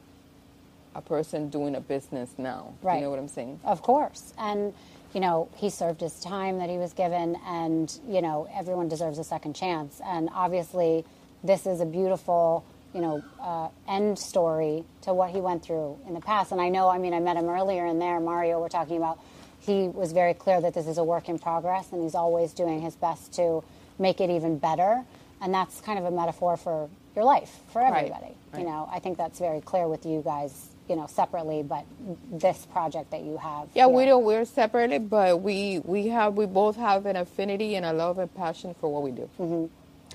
[0.95, 2.73] a person doing a business now.
[2.81, 2.95] Right.
[2.95, 3.60] You know what I'm saying?
[3.63, 4.34] Of course.
[4.39, 4.73] And,
[5.13, 9.19] you know, he served his time that he was given, and, you know, everyone deserves
[9.19, 10.01] a second chance.
[10.03, 11.05] And obviously,
[11.45, 16.13] this is a beautiful, you know, uh, end story to what he went through in
[16.13, 16.51] the past.
[16.51, 19.19] And I know, I mean, I met him earlier in there, Mario, we're talking about,
[19.62, 22.81] he was very clear that this is a work in progress, and he's always doing
[22.81, 23.63] his best to
[23.99, 25.03] make it even better.
[25.41, 27.95] And that's kind of a metaphor for your life, for Right.
[28.05, 28.36] everybody.
[28.53, 28.60] Right.
[28.60, 31.84] You know, I think that's very clear with you guys, you know, separately, but
[32.31, 33.67] this project that you have.
[33.73, 33.95] Yeah, here.
[33.95, 34.23] we don't.
[34.23, 38.34] We're separated, but we we have we both have an affinity and a love and
[38.36, 39.29] passion for what we do.
[39.39, 39.65] Mm-hmm.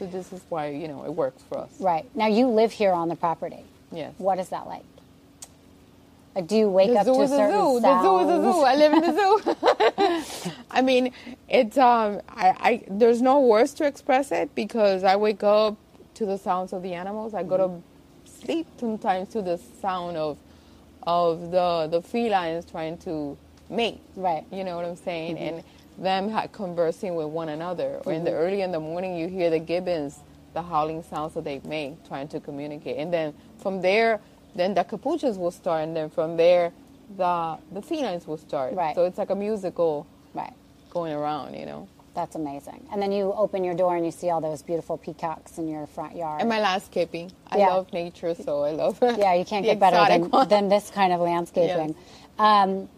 [0.00, 1.70] So this is why you know it works for us.
[1.78, 2.08] Right.
[2.16, 3.64] Now you live here on the property.
[3.92, 4.14] Yes.
[4.16, 4.84] What is that like?
[6.46, 7.80] Do you wake the up zoo to is a certain zoo.
[7.82, 7.82] sounds?
[7.82, 8.60] The zoo is a zoo.
[8.62, 10.52] I live in the zoo.
[10.70, 11.12] I mean,
[11.50, 15.76] it's um, I, I there's no words to express it because I wake up
[16.14, 17.34] to the sounds of the animals.
[17.34, 20.38] I go to sleep sometimes to the sound of
[21.02, 23.36] of the the felines trying to
[23.68, 24.00] mate.
[24.16, 24.46] Right.
[24.50, 25.36] You know what I'm saying?
[25.36, 25.62] And
[26.00, 28.00] them conversing with one another.
[28.04, 30.18] Or in the early in the morning, you hear the gibbons,
[30.54, 32.96] the howling sounds that they make, trying to communicate.
[32.98, 34.20] And then from there,
[34.54, 36.72] then the capuchins will start, and then from there,
[37.16, 38.74] the the felines will start.
[38.74, 38.94] Right.
[38.94, 40.52] So it's like a musical Right.
[40.90, 41.88] going around, you know.
[42.14, 42.86] That's amazing.
[42.92, 45.86] And then you open your door and you see all those beautiful peacocks in your
[45.86, 46.40] front yard.
[46.40, 47.30] And my landscaping.
[47.48, 47.68] I Yeah.
[47.68, 48.98] love nature, so I love.
[49.00, 51.94] yeah, you can't get better than, than this kind of landscaping.
[52.38, 52.88] Um,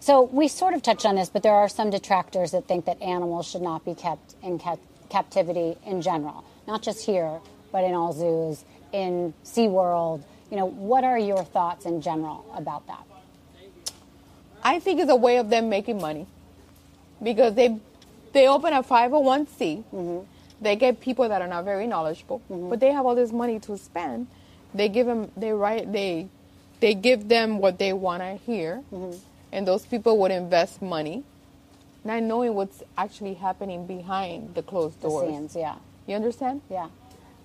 [0.00, 3.00] so we sort of touched on this, but there are some detractors that think that
[3.02, 7.38] animals should not be kept in cap- captivity in general, not just here,
[7.70, 10.22] but in all zoos, in SeaWorld.
[10.50, 13.04] You know, what are your thoughts in general about that?
[14.62, 16.26] I think it's a way of them making money
[17.22, 17.78] because they
[18.32, 19.84] they open a 501c.
[19.92, 20.18] Mm-hmm.
[20.60, 22.70] They get people that are not very knowledgeable, mm-hmm.
[22.70, 24.28] but they have all this money to spend.
[24.74, 26.28] They give them they write they
[26.80, 29.16] they give them what they want to hear, mm-hmm.
[29.52, 31.24] And those people would invest money,
[32.04, 35.28] not knowing what's actually happening behind the closed The doors.
[35.28, 36.62] scenes, yeah, You understand?
[36.70, 36.88] yeah,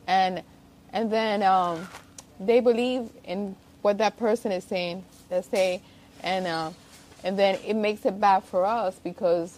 [0.08, 0.44] and
[0.94, 1.88] and then um,
[2.40, 5.04] they believe in what that person is saying.
[5.30, 5.82] They say,
[6.24, 6.72] and uh,
[7.24, 9.58] and then it makes it bad for us because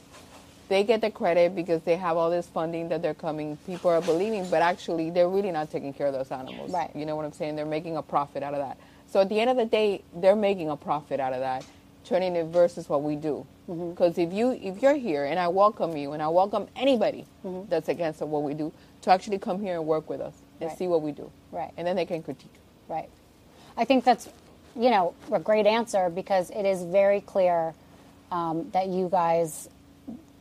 [0.69, 3.57] they get the credit because they have all this funding that they're coming.
[3.67, 6.71] People are believing, but actually they're really not taking care of those animals.
[6.71, 6.93] Right.
[6.95, 7.55] You know what I'm saying?
[7.55, 8.77] They're making a profit out of that.
[9.09, 11.63] So at the end of the day, they're making a profit out of that,
[12.07, 13.45] turning it versus what we do.
[13.69, 13.91] Mm-hmm.
[13.91, 17.69] Because if you if you're here and I welcome you and I welcome anybody Mm-hmm.
[17.69, 20.77] that's against what we do to actually come here and work with us and Right.
[20.77, 21.29] see what we do.
[21.51, 21.71] Right.
[21.77, 22.53] And then they can critique.
[22.89, 23.09] right.
[23.79, 24.27] I think that's,
[24.75, 27.73] you know, a great answer because it is very clear
[28.31, 29.69] um, that you guys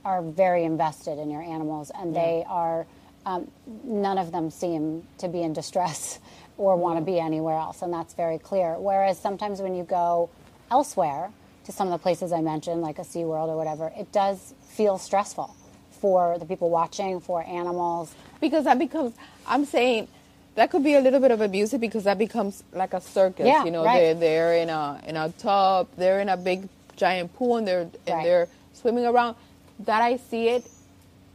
[0.05, 2.87] are very invested in your animals and they are
[3.27, 3.51] um,
[3.85, 6.19] none of them seem to be in distress
[6.59, 10.31] or want to be anywhere else and that's very clear whereas sometimes when you go
[10.71, 11.31] elsewhere
[11.67, 14.99] to some of the places i mentioned like a seaworld or whatever it does feel
[14.99, 15.55] stressful
[16.01, 19.15] for the people watching for animals Because that becomes
[19.47, 20.09] I'm saying
[20.57, 23.47] that could be a little bit of abusive because that becomes like a circus.
[23.47, 24.01] Yeah, you know, right.
[24.01, 27.81] they're they're in a in a tub, they're in a big giant pool and they're
[27.83, 28.25] and Right.
[28.25, 29.37] they're swimming around.
[29.81, 30.65] That I see it,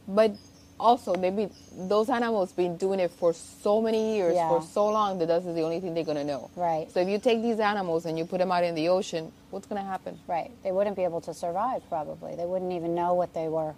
[0.08, 0.32] but
[0.80, 4.48] also they be those animals been doing it for so many years, Yeah.
[4.48, 6.50] for so long that that's the only thing they're gonna know.
[6.56, 6.90] Right.
[6.92, 9.66] So if you take these animals and you put them out in the ocean, what's
[9.66, 10.18] gonna happen?
[10.26, 10.50] Right.
[10.64, 12.34] They wouldn't be able to survive probably.
[12.34, 13.74] They wouldn't even know what they were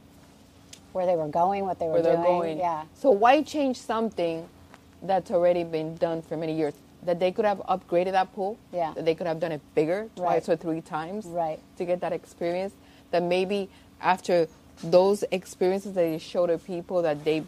[0.92, 2.24] where they were going, what they were where they're doing.
[2.26, 2.59] going.
[2.59, 2.85] Yeah.
[2.94, 4.48] So why change something
[5.02, 6.74] that's already been done for many years?
[7.02, 8.57] That they could have upgraded that pool.
[8.72, 8.92] Yeah.
[8.94, 10.54] That they could have done it bigger, twice Right.
[10.54, 11.26] or three times.
[11.26, 11.59] Right.
[11.78, 12.72] To get that experience.
[13.11, 13.68] That maybe
[14.00, 14.46] after
[14.82, 17.44] those experiences that they show to people that they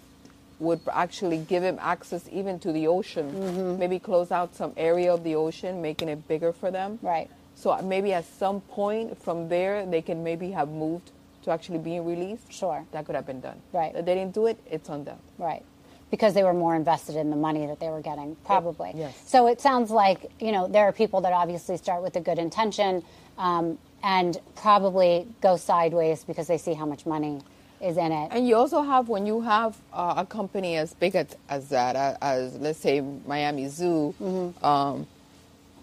[0.58, 3.30] would actually give them access even to the ocean.
[3.32, 3.78] Mm-hmm.
[3.78, 6.98] Maybe close out some area of the ocean, making it bigger for them.
[7.02, 7.30] Right.
[7.54, 11.10] So uh, maybe at some point from there, they can maybe have moved
[11.44, 12.52] to actually being released.
[12.52, 12.84] Sure.
[12.92, 13.60] That could have been done.
[13.72, 13.92] Right.
[13.92, 15.18] That they didn't do it, it's on them.
[15.38, 15.62] Right.
[16.10, 18.92] Because they were more invested in the money that they were getting, probably.
[18.94, 19.20] yes.
[19.26, 22.38] So it sounds like, you know, there are people that obviously start with a good
[22.38, 23.02] intention
[23.38, 27.40] um, and probably go sideways because they see how much money
[27.80, 28.28] is in it.
[28.32, 31.96] And you also have when you have uh, a company as big as, as that,
[31.96, 34.64] uh, as let's say Miami Zoo, Mm-hmm.
[34.64, 35.06] um,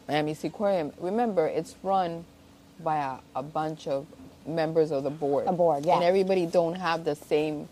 [0.07, 0.91] Miami Seaquarium.
[0.99, 2.25] Remember, it's run
[2.83, 4.05] by a, a bunch of
[4.45, 5.47] members of the board.
[5.47, 5.95] A board, yeah.
[5.95, 7.69] And everybody don't have the same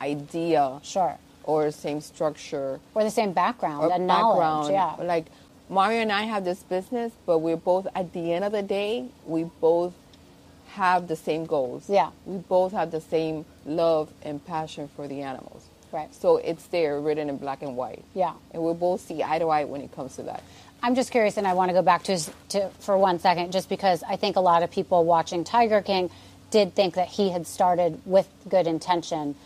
[0.00, 1.18] idea Sure.
[1.44, 4.70] or same structure Or the same background or and knowledge.
[4.72, 4.94] Yeah.
[5.04, 5.26] Like
[5.72, 9.06] Mario and I have this business, but we're both at the end of the day,
[9.24, 9.94] we both
[10.72, 11.88] have the same goals.
[11.88, 12.10] Yeah.
[12.26, 15.64] We both have the same love and passion for the animals.
[15.90, 16.14] Right.
[16.14, 18.04] So it's there written in black and white.
[18.14, 18.34] Yeah.
[18.52, 20.42] And we'll both see eye to eye when it comes to that.
[20.82, 22.18] I'm just curious, and I want to go back to,
[22.50, 26.10] to for one second, just because I think a lot of people watching Tiger King
[26.50, 29.36] did think that he had started with good intention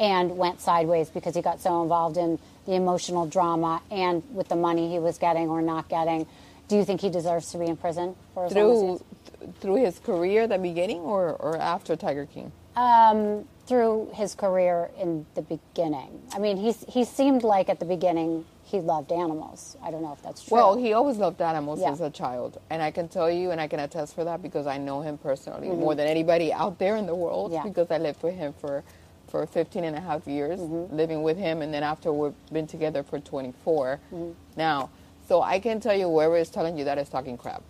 [0.00, 4.56] and went sideways because he got so involved in the emotional drama and with the
[4.56, 6.26] money he was getting or not getting.
[6.68, 8.98] Do you think he deserves to be in prison for as long as he Through
[8.98, 12.50] th- through his career, the beginning, or, or after Tiger King?
[12.74, 16.20] Um, through his career in the beginning.
[16.34, 19.76] I mean, he's, he seemed like at the beginning he loved animals.
[19.82, 20.56] I don't know if that's true.
[20.56, 21.92] Well, he always loved animals Yeah.
[21.92, 24.66] as a child, and I can tell you, and I can attest for that because
[24.66, 27.52] I know him personally more than anybody out there in the world.
[27.52, 27.66] Mm-hmm.
[27.66, 27.72] Yeah.
[27.72, 28.82] Because I lived with him for
[29.28, 30.96] for 15 and a half years, Mm-hmm.
[30.96, 34.30] living with him, and then after we've been together for 24 Mm-hmm.
[34.56, 34.90] now.
[35.28, 37.60] So I can tell you whoever is telling you that is talking crap.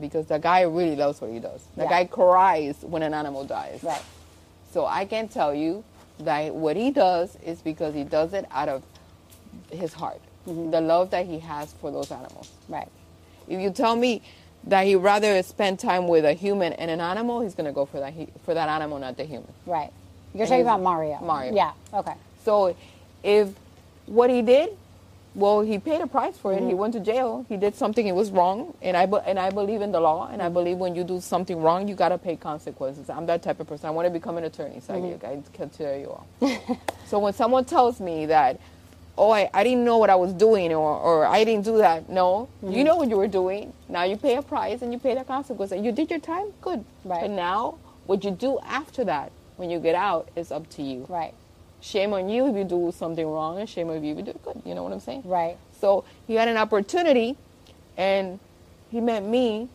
[0.00, 1.62] Because the guy really loves what he does.
[1.76, 1.88] The Yeah.
[1.90, 3.84] guy cries when an animal dies.
[3.84, 4.02] Right.
[4.72, 5.84] So I can tell you
[6.18, 8.82] that what he does is because he does it out of
[9.70, 12.50] his heart, the love that he has for those animals.
[12.68, 12.88] Right.
[13.46, 14.22] If you tell me
[14.64, 18.00] that he'd rather spend time with a human and an animal, he's gonna go for
[18.00, 19.52] that he, for that animal, not the human.
[19.64, 19.92] Right.
[20.36, 21.18] You're talking about Mario.
[21.20, 21.54] Mario.
[21.54, 21.72] Yeah.
[21.92, 22.14] Okay.
[22.44, 22.76] So
[23.22, 23.48] if
[24.06, 24.70] what he did,
[25.36, 26.60] well, he paid a price for it.
[26.60, 26.78] He mm-hmm.
[26.78, 27.44] went to jail.
[27.48, 28.06] He did something.
[28.06, 30.94] It was wrong, and I and I believe in the law, and I believe when
[30.94, 33.10] you do something wrong, you gotta pay consequences.
[33.10, 33.86] I'm that type of person.
[33.86, 35.26] I want to become an attorney, so I, mm-hmm.
[35.26, 36.26] I can tell you all.
[37.06, 38.58] so when someone tells me that,
[39.18, 42.08] oh, I, I didn't know what I was doing, or or I didn't do that,
[42.08, 42.72] no, mm-hmm.
[42.72, 43.74] you know what you were doing.
[43.90, 46.46] Now you pay a price and you pay the consequence, and you did your time.
[46.62, 46.82] Good.
[47.04, 47.24] Right.
[47.24, 51.06] And now what you do after that, when you get out, is up to you
[51.08, 51.34] Right.
[51.80, 54.30] shame on you if you do something wrong and shame on you if you do
[54.30, 55.56] it good you know what i'm saying Right.
[55.80, 57.36] so he had an opportunity
[57.96, 58.38] and
[58.90, 59.68] he met me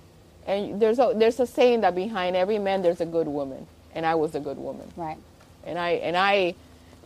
[0.48, 4.06] and there's a there's a saying that behind every man there's a good woman and
[4.06, 5.18] i was a good woman Right.
[5.66, 6.56] and i and i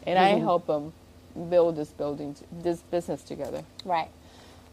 [0.08, 0.94] and i help him
[1.50, 4.08] build this building this business together Right.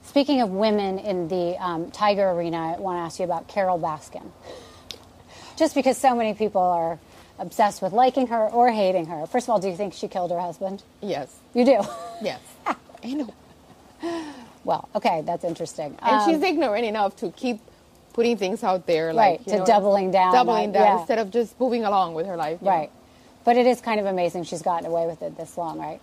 [0.05, 3.79] Speaking of women in the um, Tiger arena, I want to ask you about Carole
[3.79, 4.33] Baskin.
[5.57, 6.99] Just because so many people are
[7.43, 9.27] obsessed with liking her or hating her.
[9.27, 10.83] First of all, do you think she killed her husband?
[11.03, 11.81] yes You do.
[12.23, 12.41] yes
[13.05, 13.29] i know
[14.65, 15.97] Well, okay, that's interesting.
[16.01, 17.61] and Um, she's ignorant enough to keep
[18.13, 20.99] putting things out there Right, like you to know, doubling down doubling on- down yeah.
[21.01, 22.71] instead of just moving along with her life you know.
[22.77, 22.91] right.
[23.45, 26.01] But it is kind of amazing she's gotten away with it this long, right?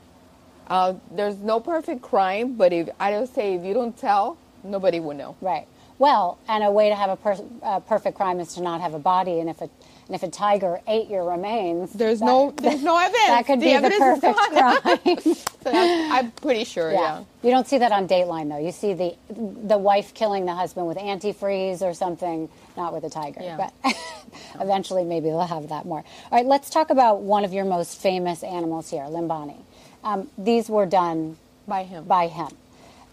[0.67, 4.99] Uh, there's no perfect crime, but if I don't say if you don't tell, nobody
[4.99, 5.35] will know.
[5.39, 5.65] Right.
[5.99, 8.93] Well, and a way to have a per- uh, perfect crime is to not have
[8.93, 9.69] a body, and if a
[10.09, 13.27] and if a tiger ate your remains, There's that- no there's no evidence.
[13.27, 14.37] That could The be the perfect
[15.15, 15.35] crime.
[15.63, 16.91] So I'm pretty sure.
[16.91, 17.23] Yeah.
[17.43, 18.57] You don't see that on Dateline though.
[18.57, 23.09] You see the the wife killing the husband with antifreeze or something, not with a
[23.09, 23.41] tiger.
[23.41, 23.69] Yeah.
[23.83, 23.95] But
[24.59, 25.99] eventually maybe they'll have that more.
[26.31, 29.57] All right, let's talk about one of your most famous animals here, Limbani.
[30.03, 32.05] Um, these were done By him.
[32.05, 32.49] by him.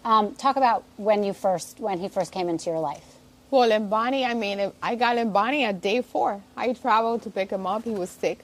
[0.03, 3.03] Um, talk about when you first when he first came into your life.
[3.49, 6.41] Well, Limbani, I mean, I got Limbani at day four.
[6.57, 7.85] I traveled to pick him up.
[7.85, 8.39] He was sick,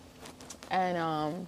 [0.71, 1.47] and um,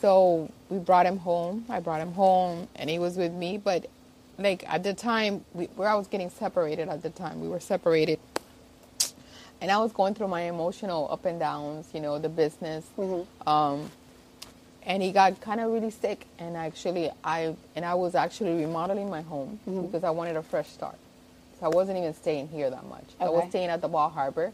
[0.00, 1.66] so we brought him home.
[1.68, 3.58] I brought him home, and he was with me.
[3.58, 3.90] But
[4.38, 7.60] like at the time, we, where I was getting separated at the time, we were
[7.60, 8.18] separated,
[9.60, 11.90] and I was going through my emotional up and downs.
[11.92, 12.86] You know, the business.
[13.46, 13.90] Um,
[14.84, 19.10] and he got kind of really sick and actually i and i was actually remodeling
[19.10, 20.96] my home because i wanted a fresh start
[21.60, 23.04] so i wasn't even staying here that much.
[23.20, 24.52] I was staying at the Bal Harbour.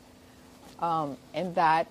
[0.80, 1.86] Um, and that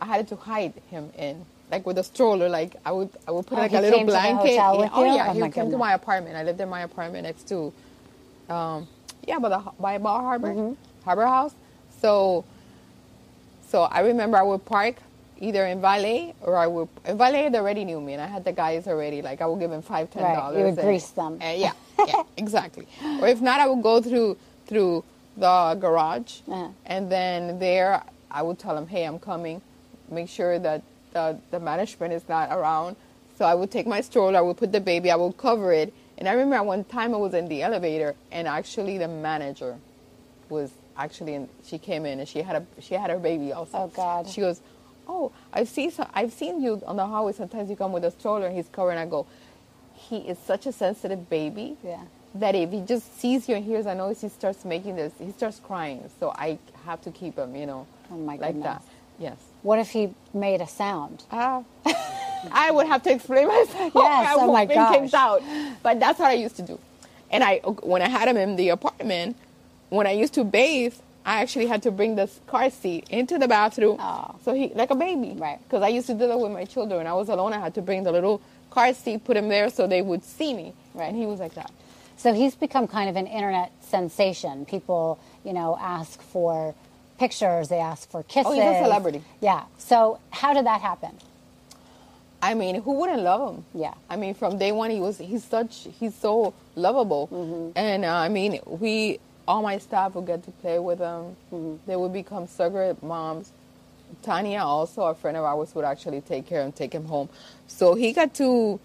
[0.00, 2.48] i had to hide him in like with a stroller.
[2.48, 4.54] Like i would i would put Oh, like a little came to the blanket.
[4.54, 5.14] Yeah, oh you?
[5.14, 5.26] yeah.
[5.30, 6.36] Oh, he came to my apartment.
[6.36, 7.72] I lived in my apartment next to
[8.48, 8.88] um,
[9.26, 10.72] yeah by the by Bal Harbour Mm-hmm.
[11.04, 11.54] harbor house.
[12.00, 12.44] So
[13.68, 14.96] so I remember I would park
[15.40, 18.44] either in Valet or I would in Valet they already knew me and I had
[18.44, 19.20] the guys already.
[19.20, 20.54] Like I would give them five ten dollars.
[20.54, 21.38] Right, you would grease them.
[21.40, 21.72] And yeah,
[22.06, 22.86] yeah, exactly.
[23.20, 25.04] Or if not, I would go through through
[25.36, 26.68] the garage Uh-huh.
[26.86, 29.62] and then there I would tell them, hey, I'm coming.
[30.10, 30.82] Make sure that
[31.12, 32.96] the the management is not around.
[33.36, 35.92] So I would take my stroller, I would put the baby, I would cover it.
[36.18, 39.76] And I remember one time I was in the elevator and actually the manager
[40.48, 43.78] was actually in, she came in and she had a she had her baby also.
[43.78, 44.28] Oh, God.
[44.28, 44.60] She goes,
[45.06, 47.32] "Oh, I've seen so, I've seen you on the hallway.
[47.32, 49.26] Sometimes you come with a stroller and he's covering." I go,
[50.08, 51.98] "He is such a sensitive baby Yeah.
[52.34, 55.12] that if he just sees you and hears a noise, he starts making this.
[55.18, 56.08] He starts crying.
[56.20, 58.64] So I have to keep him, you know, Oh, my like goodness.
[58.64, 58.82] that.
[59.18, 59.36] Yes.
[59.62, 61.24] What if he made a sound?
[61.32, 61.62] Ah.
[62.52, 63.92] I would have to explain myself.
[63.94, 65.14] Yes, I oh my been kicked gosh.
[65.14, 65.42] out.
[65.82, 66.78] But that's what I used to do.
[67.30, 69.36] And I, when I had him in the apartment,
[69.90, 70.94] when I used to bathe,
[71.28, 73.96] I actually had to bring this car seat into the bathroom.
[74.00, 74.34] Oh.
[74.44, 75.34] So he, like a baby.
[75.36, 75.58] Right.
[75.62, 77.06] Because I used to do that with my children.
[77.06, 79.86] I was alone, I had to bring the little car seat, put him there so
[79.86, 80.72] they would see me.
[80.94, 81.08] Right.
[81.10, 81.70] And he was like that.
[82.16, 84.64] So he's become kind of an internet sensation.
[84.64, 86.74] People, you know, ask for
[87.18, 88.50] pictures, they ask for kisses.
[88.50, 89.22] Oh, he's a celebrity.
[89.40, 89.64] Yeah.
[89.76, 91.12] So how did that happen?
[92.40, 93.64] I mean, who wouldn't love him?
[93.74, 93.94] Yeah.
[94.08, 97.70] I mean, from day one, he was he's such he's so lovable, Mm-hmm.
[97.76, 99.18] and uh, I mean, we
[99.48, 101.34] all my staff would get to play with him.
[101.52, 101.76] Mm-hmm.
[101.86, 103.50] They would become surrogate moms.
[104.22, 107.28] Tanya, also a friend of ours, would actually take care and take him home.
[107.66, 108.78] So he got to,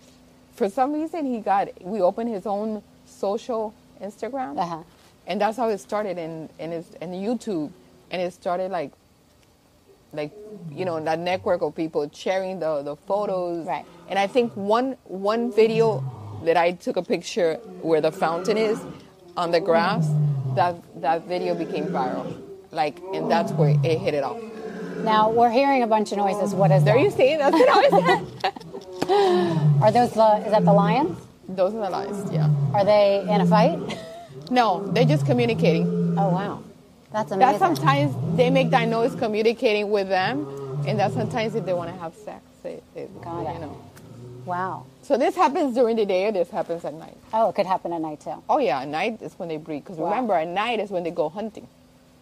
[0.56, 4.84] for some reason, he got we opened his own social Instagram, Uh-huh.
[5.28, 7.72] and that's how it started in in his in YouTube,
[8.12, 8.92] and it started like
[10.14, 10.32] like
[10.72, 13.84] you know that network of people sharing the the photos Right.
[14.10, 16.04] and i think one one video
[16.46, 18.80] that i took a picture where the fountain is
[19.36, 20.08] on the grass,
[20.56, 22.42] that that video became viral.
[22.72, 24.42] Like, and that's where it hit it off.
[25.04, 26.54] Now we're hearing a bunch of noises.
[26.56, 27.04] What is There that?
[27.04, 28.24] you see, that's what I said.
[29.84, 30.38] Are those the?
[30.46, 31.18] Is that the lions?
[31.50, 32.50] Those are the lies, yeah.
[32.74, 33.78] Are they in a fight?
[34.50, 36.16] No, they're just communicating.
[36.18, 36.64] Oh wow,
[37.12, 37.52] that's amazing.
[37.52, 40.48] That sometimes they make that noise communicating with them,
[40.88, 43.60] and that sometimes if they want to have sex, they, they Got you it.
[43.62, 43.78] know.
[44.46, 44.86] wow.
[45.04, 47.18] So this happens during the day, or this happens at night.
[47.34, 48.42] Oh, it could happen at night too.
[48.50, 49.84] Oh yeah, at night is when they breed.
[49.84, 50.10] Because Wow.
[50.10, 51.68] remember, at night is when they go hunting.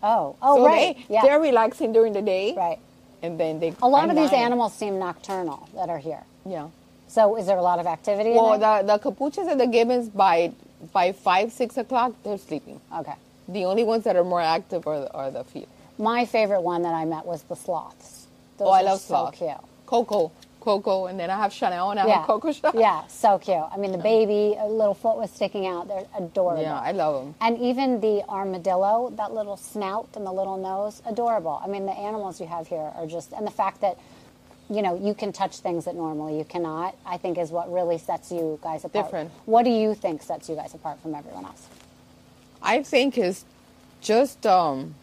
[0.02, 0.98] Oh, oh so right.
[1.08, 1.22] they yeah.
[1.22, 2.80] they're relaxing during the day, right.
[3.22, 3.76] and then they.
[3.84, 6.24] A lot of these animals seem nocturnal that are here.
[6.46, 6.70] Yeah.
[7.08, 8.32] So is there a lot of activity?
[8.32, 10.52] Well, the the capuchas and the gibbons by
[10.92, 12.82] by five six o'clock they're sleeping.
[12.98, 13.14] okay.
[13.48, 15.68] The only ones that are more active are the, are the feet.
[15.98, 18.28] My favorite one that I met was the sloths.
[18.58, 19.34] Those oh, I love so sloth.
[19.36, 19.52] cute.
[19.86, 22.18] Coco, Coco, and then I have Chanel and I Yeah.
[22.20, 22.80] have Coco Chanel.
[22.80, 23.58] Yeah, so cute.
[23.72, 25.88] I mean, the baby, a little foot was sticking out.
[25.90, 26.62] They're adorable.
[26.62, 27.36] Yeah, I love them.
[27.42, 31.60] And even the armadillo, that little snout and the little nose, adorable.
[31.64, 33.98] I mean, the animals you have here are just, and the fact that,
[34.70, 37.98] you know, you can touch things that normally you cannot, I think is what really
[37.98, 39.08] sets you guys apart.
[39.08, 39.32] Different.
[39.46, 41.68] What do you think sets you guys apart from everyone else?
[42.62, 43.44] I think is
[44.00, 44.96] just um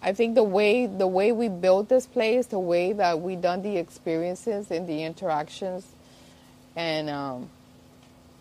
[0.00, 3.62] I think the way the way we built this place, the way that we done
[3.62, 5.86] the experiences and the interactions
[6.76, 7.50] and um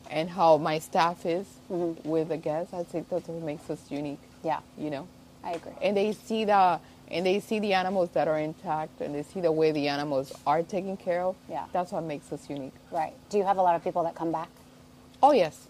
[0.09, 4.19] and how my staff is with the guests, I think that's what makes us unique.
[4.43, 5.07] Yeah, You know?
[5.43, 5.73] I agree.
[5.81, 6.79] And they see the
[7.09, 10.33] and they see the animals that are intact and they see the way the animals
[10.45, 11.35] are taken care of.
[11.49, 11.65] Yeah.
[11.71, 12.73] That's what makes us unique.
[12.91, 13.13] Right.
[13.29, 14.49] Do you have a lot of people that come back?
[15.23, 15.67] Oh, yes.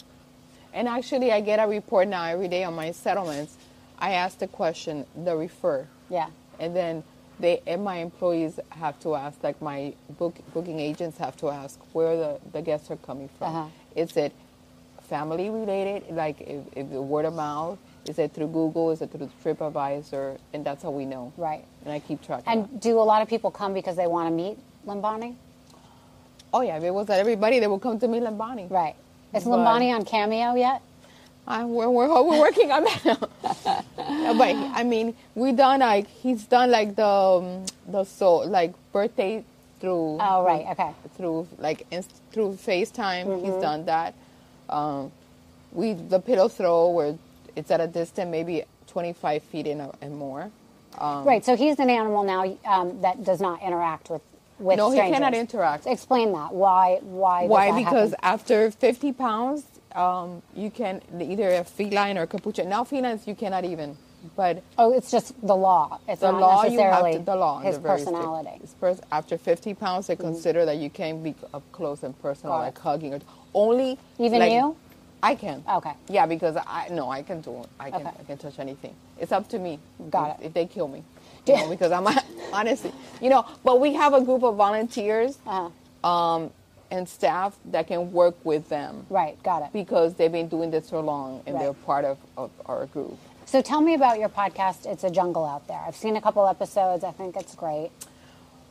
[0.74, 3.56] And actually, I get a report now every day on my settlements.
[4.00, 6.28] I ask the question, the refer, Yeah.
[6.60, 7.04] and then
[7.40, 11.80] they and my employees have to ask, like my book, booking agents have to ask
[11.94, 13.56] where the, the guests are coming from.
[13.56, 13.68] Uh-huh.
[13.96, 14.34] Is it
[15.02, 17.78] family related, like if, if the word of mouth?
[18.08, 18.92] Is it through Google?
[18.92, 20.38] Is it through TripAdvisor?
[20.54, 21.34] And that's how we know.
[21.38, 21.64] Right.
[21.84, 22.44] And I keep track.
[22.48, 25.36] And do a lot of people come because they want to meet Limbani?
[26.54, 28.70] Oh, yeah, if it was that everybody, they would come to me, Limbani.
[28.72, 28.96] Right.
[29.34, 30.82] Is But- Limbani on Cameo yet?
[31.48, 33.18] Uh, we're, we're, we're working on that now.
[34.34, 39.44] But I mean, we done like he's done like the um, the so like birthday
[39.82, 40.66] through Oh, right.
[40.72, 40.92] Okay.
[41.18, 43.26] through like inst- through FaceTime.
[43.28, 43.46] Mm-hmm.
[43.46, 44.16] He's done that.
[44.70, 45.12] Um,
[45.74, 47.18] we the pillow throw where
[47.56, 50.52] it's at a distance maybe 25 feet and, and more.
[51.00, 51.46] Um, Right.
[51.46, 54.22] So he's an animal now um, that does not interact with
[54.60, 55.88] with No, he cannot interact.
[55.88, 56.54] Explain that.
[56.54, 57.00] Why?
[57.02, 57.46] Why?
[57.46, 57.72] Why?
[57.72, 58.26] that Because happen?
[58.26, 62.70] after 50 pounds, um, you can either a feline or a capuchin.
[62.70, 63.98] Now felines you cannot even,
[64.36, 66.00] but oh, it's just the law.
[66.08, 67.88] It's the not law you have necessarily to, the law his strict.
[68.06, 68.50] personality.
[68.50, 68.64] Mm-hmm.
[68.64, 72.56] It's pers- after 50 pounds they consider that you can't be up close and personal
[72.58, 73.20] like hugging or
[73.54, 74.76] only Even like- you?
[75.24, 75.94] i can Okay.
[76.10, 78.12] yeah because i no i can do i can Okay.
[78.20, 79.80] i can touch anything it's up to me
[80.12, 80.46] Got if, it.
[80.48, 81.02] if they kill me
[81.48, 82.06] you know, because i'm
[82.54, 86.08] honestly you know but we have a group of volunteers Uh-huh.
[86.08, 86.52] um,
[86.92, 89.42] and staff that can work with them Right.
[89.44, 89.70] Got it.
[89.74, 91.64] because they've been doing this so long and Right.
[91.64, 94.86] they're part of, of our group So tell me about your podcast.
[94.86, 95.80] It's a jungle out there.
[95.88, 97.04] I've seen a couple episodes.
[97.04, 97.92] I think it's great.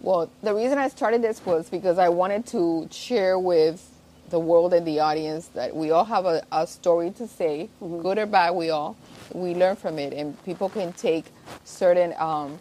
[0.02, 3.80] Well, the reason I started this was because I wanted to share with
[4.28, 8.18] the world and the audience that we all have a, a story to say, good
[8.18, 8.96] or bad, we all.
[9.32, 11.24] We learn from it, and people can take
[11.64, 12.58] certain um,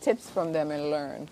[0.00, 1.28] tips from them and learn.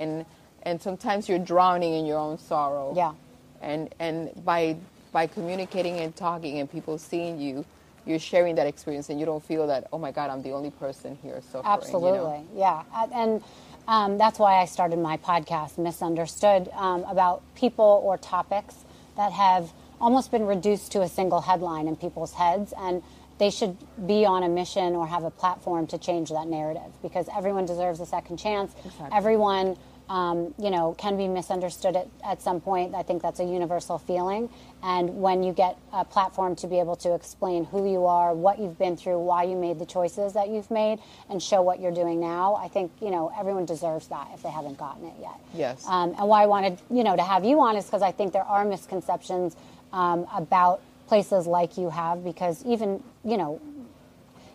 [0.00, 0.24] And
[0.68, 2.92] and sometimes you're drowning in your own sorrow.
[2.94, 3.14] Yeah.
[3.62, 4.76] And and by
[5.12, 7.64] by communicating and talking and people seeing you,
[8.04, 10.70] you're sharing that experience, and you don't feel that oh my God, I'm the only
[10.70, 11.64] person here suffering.
[11.64, 11.74] you know?
[11.74, 12.82] Absolutely, yeah,
[13.14, 13.42] and
[13.88, 18.76] um, that's why I started my podcast, Misunderstood, um, about people or topics
[19.16, 23.02] that have almost been reduced to a single headline in people's heads, and
[23.38, 27.28] they should be on a mission or have a platform to change that narrative because
[27.34, 28.72] everyone deserves a second chance.
[29.10, 29.76] Everyone.
[30.10, 32.94] Um, you know, can be misunderstood at, at some point.
[32.94, 34.48] I think that's a universal feeling.
[34.82, 38.58] And when you get a platform to be able to explain who you are, what
[38.58, 40.98] you've been through, why you made the choices that you've made,
[41.28, 44.48] and show what you're doing now, I think, you know, everyone deserves that if they
[44.50, 45.38] haven't gotten it yet.
[45.52, 45.86] Yes.
[45.86, 48.32] Um, and why I wanted, you know, to have you on is because I think
[48.32, 49.56] there are misconceptions
[49.92, 53.60] um, about places like you have because even, you know,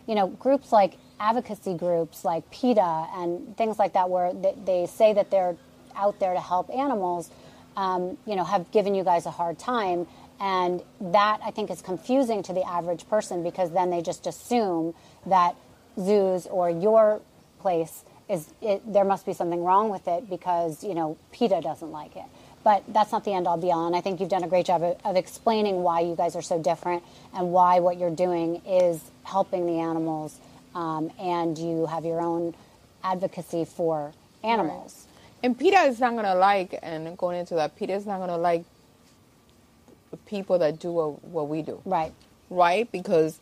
[0.08, 0.96] you know, groups like
[1.28, 5.56] advocacy groups like PETA and things like that, where they, they say that they're
[5.96, 7.30] out there to help animals,
[7.76, 10.06] um, you know, have given you guys a hard time.
[10.40, 14.94] And that I think is confusing to the average person because then they just assume
[15.26, 15.54] that
[15.98, 17.20] zoos or your
[17.60, 21.92] place is it, there must be something wrong with it because you know PETA doesn't
[21.92, 22.24] like it.
[22.64, 23.86] but that's not the end all be all.
[23.86, 26.42] And I think you've done a great job of, of explaining why you guys are
[26.42, 27.04] so different
[27.34, 30.38] and why what you're doing is helping the animals,
[30.74, 32.54] um, and you have your own
[33.02, 34.12] advocacy for
[34.42, 35.06] animals.
[35.42, 38.64] And PETA is not gonna like, and going into that, PETA is not gonna like
[40.26, 42.12] people that do what, what we do, Right.
[42.50, 42.90] right?
[42.90, 43.40] Because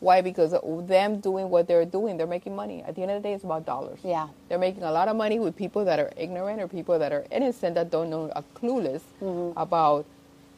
[0.00, 0.20] why?
[0.20, 0.54] Because
[0.86, 2.84] them doing what they're doing, they're making money.
[2.86, 3.98] At the end of the day, it's about dollars.
[4.04, 4.28] Yeah.
[4.48, 7.24] They're making a lot of money with people that are ignorant or people that are
[7.32, 9.58] innocent that don't know, are clueless Mm-hmm.
[9.58, 10.06] about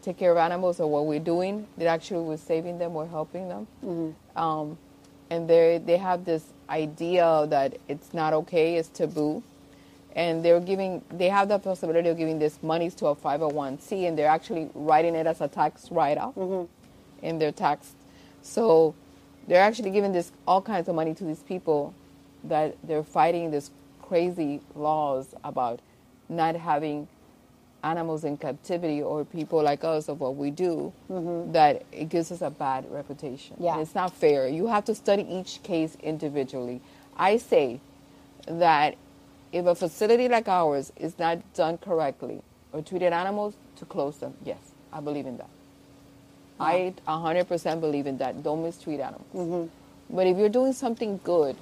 [0.03, 1.67] take care of animals or what we're doing.
[1.79, 3.67] That actually we're saving them or helping them.
[3.85, 4.39] Mm-hmm.
[4.39, 4.79] Um,
[5.31, 9.43] and they they have this idea that it's not okay, it's taboo,
[10.15, 14.19] and they're giving they have the possibility of giving this monies to a 501c, and
[14.19, 16.67] they're actually writing it as a tax write-off mm-hmm.
[17.25, 17.95] in their tax.
[18.43, 18.95] So
[19.47, 21.95] they're actually giving this all kinds of money to these people
[22.45, 23.71] that they're fighting this
[24.03, 25.81] crazy laws about
[26.29, 27.07] not having
[27.83, 31.53] animals in captivity or people like us of what we do mm-hmm.
[31.53, 33.57] that it gives us a bad reputation.
[33.59, 33.73] Yeah.
[33.73, 34.49] And it's not fair.
[34.49, 36.81] You have to study each case individually.
[37.17, 37.81] I say
[38.47, 38.97] that
[39.53, 44.35] if a facility like ours is not done correctly or treated animals to close them,
[44.45, 44.59] yes,
[44.93, 45.51] I believe in that.
[46.59, 48.43] I 100% believe in that.
[48.43, 49.27] Don't mistreat animals.
[49.35, 50.15] Mm-hmm.
[50.15, 51.57] But if you're doing something good,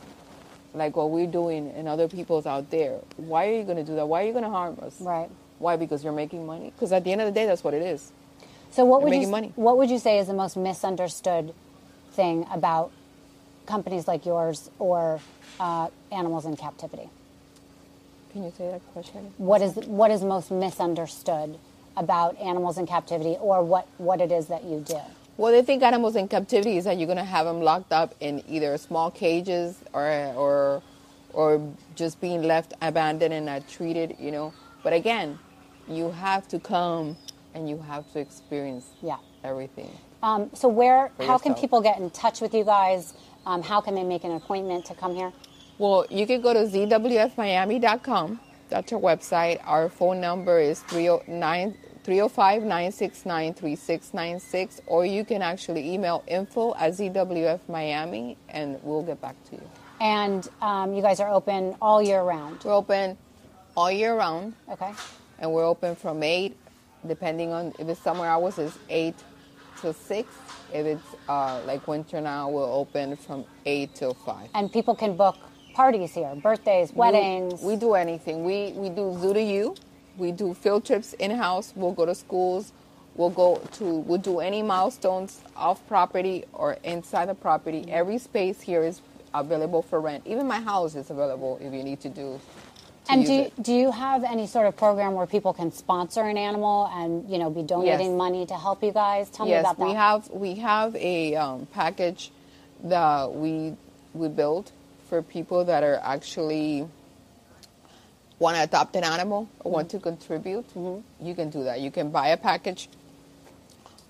[0.74, 3.94] like what we're doing and other people's out there, why are you going to do
[3.94, 4.06] that?
[4.06, 5.00] Why are you going to harm us?
[5.00, 5.30] Right.
[5.59, 5.76] Why?
[5.76, 6.72] Because you're making money?
[6.74, 8.12] Because at the end of the day, that's what it is.
[8.70, 9.52] So what They're would you money.
[9.56, 11.54] what would you say is the most misunderstood
[12.12, 12.90] thing about
[13.66, 15.20] companies like yours or
[15.59, 17.09] uh, animals in captivity?
[18.32, 19.32] Can you say that question?
[19.38, 21.59] What is what is most misunderstood
[21.96, 25.00] about animals in captivity or what, what it is that you do?
[25.36, 28.14] Well, they think animals in captivity is that you're going to have them locked up
[28.20, 30.04] in either small cages or
[30.36, 30.82] or
[31.32, 34.52] or just being left abandoned and not treated, you know.
[34.82, 35.38] But again,
[35.89, 37.16] you have to come
[37.55, 39.16] and you have to experience Yeah.
[39.45, 39.91] everything.
[40.22, 43.14] Um, so where how can people get in touch with you guys?
[43.47, 45.32] Um, how can they make an appointment to come here?
[45.78, 48.41] Well, you can go to zwfmiami.com.
[48.68, 49.61] That's our website.
[49.64, 51.74] Our phone number is 309
[52.05, 59.36] 305 969 3696, or you can actually email info at zwfmiami and we'll get back
[59.51, 59.62] to you.
[60.01, 62.62] And um, you guys are open all year round.
[62.64, 63.16] We're open
[63.76, 64.93] all year round, Okay.
[65.39, 66.57] And we're open from 8,
[67.07, 69.14] depending on if it's summer hours, it's 8
[69.82, 70.28] to 6.
[70.72, 74.51] If it's uh, like winter now, we're open from 8 till 5.
[74.55, 75.36] And people can book
[75.74, 77.62] parties here, birthdays, weddings.
[77.62, 78.45] We, we do anything.
[78.45, 79.76] We we do zoo to you.
[80.16, 81.72] We do field trips in house.
[81.76, 82.72] We'll go to schools.
[83.14, 83.84] We'll go to.
[83.84, 87.86] We'll do any milestones off property or inside the property.
[87.91, 89.01] Every space here is
[89.34, 90.24] available for rent.
[90.26, 92.41] Even my house is available if you need to do.
[93.11, 96.36] And do you, do you have any sort of program where people can sponsor an
[96.36, 98.18] animal and you know be donating Yes.
[98.18, 99.30] money to help you guys?
[99.30, 99.86] Tell yes, me about that.
[99.86, 102.30] we have we have a um, package
[102.84, 103.74] that we
[104.14, 104.72] we build
[105.09, 106.86] for people that are actually
[108.38, 110.68] want to adopt an animal or want to contribute.
[110.74, 111.26] Mm-hmm.
[111.26, 111.80] You can do that.
[111.80, 112.88] You can buy a package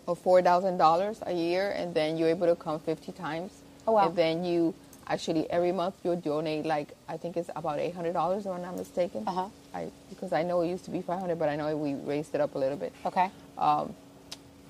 [0.06, 3.52] of four thousand dollars a year, and then you're able to come fifty times.
[3.86, 4.08] Oh, wow.
[4.08, 4.74] And then you
[5.08, 8.62] actually every month you'll donate like I think it's about eight hundred dollars, if I'm
[8.62, 9.24] not mistaken.
[9.26, 9.46] Uh-huh.
[9.74, 12.34] I because I know it used to be five hundred, but I know we raised
[12.34, 12.92] it up a little bit.
[13.06, 13.30] Okay.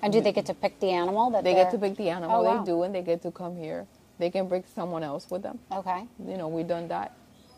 [0.01, 2.09] and do they get to pick the animal that They they're- get to pick the
[2.09, 2.37] animal.
[2.37, 2.57] Oh, wow.
[2.63, 3.85] They do, and they get to come here.
[4.17, 5.59] They can bring someone else with them.
[5.71, 6.05] Okay.
[6.27, 7.13] You know, we've done that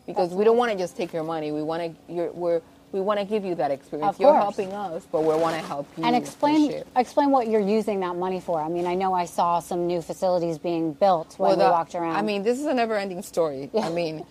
[0.06, 1.52] because we don't want to just take your money.
[1.52, 2.12] We want to.
[2.12, 2.60] You're, we're
[2.92, 4.14] we want to give you that experience.
[4.16, 4.42] Of You're course.
[4.42, 6.04] helping us, but we want to help you.
[6.04, 8.60] And explain explain what you're using that money for.
[8.60, 11.94] I mean, I know I saw some new facilities being built when we the- walked
[11.94, 12.16] around.
[12.16, 13.70] I mean, this is a never-ending story.
[13.80, 14.24] I mean,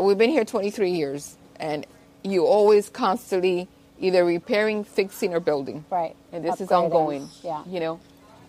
[0.00, 1.86] we've been here 23 years, and
[2.24, 5.84] you always constantly either repairing, fixing, or building.
[5.90, 6.16] Right.
[6.32, 7.28] And this is ongoing.
[7.42, 7.62] Yeah.
[7.66, 8.00] You know.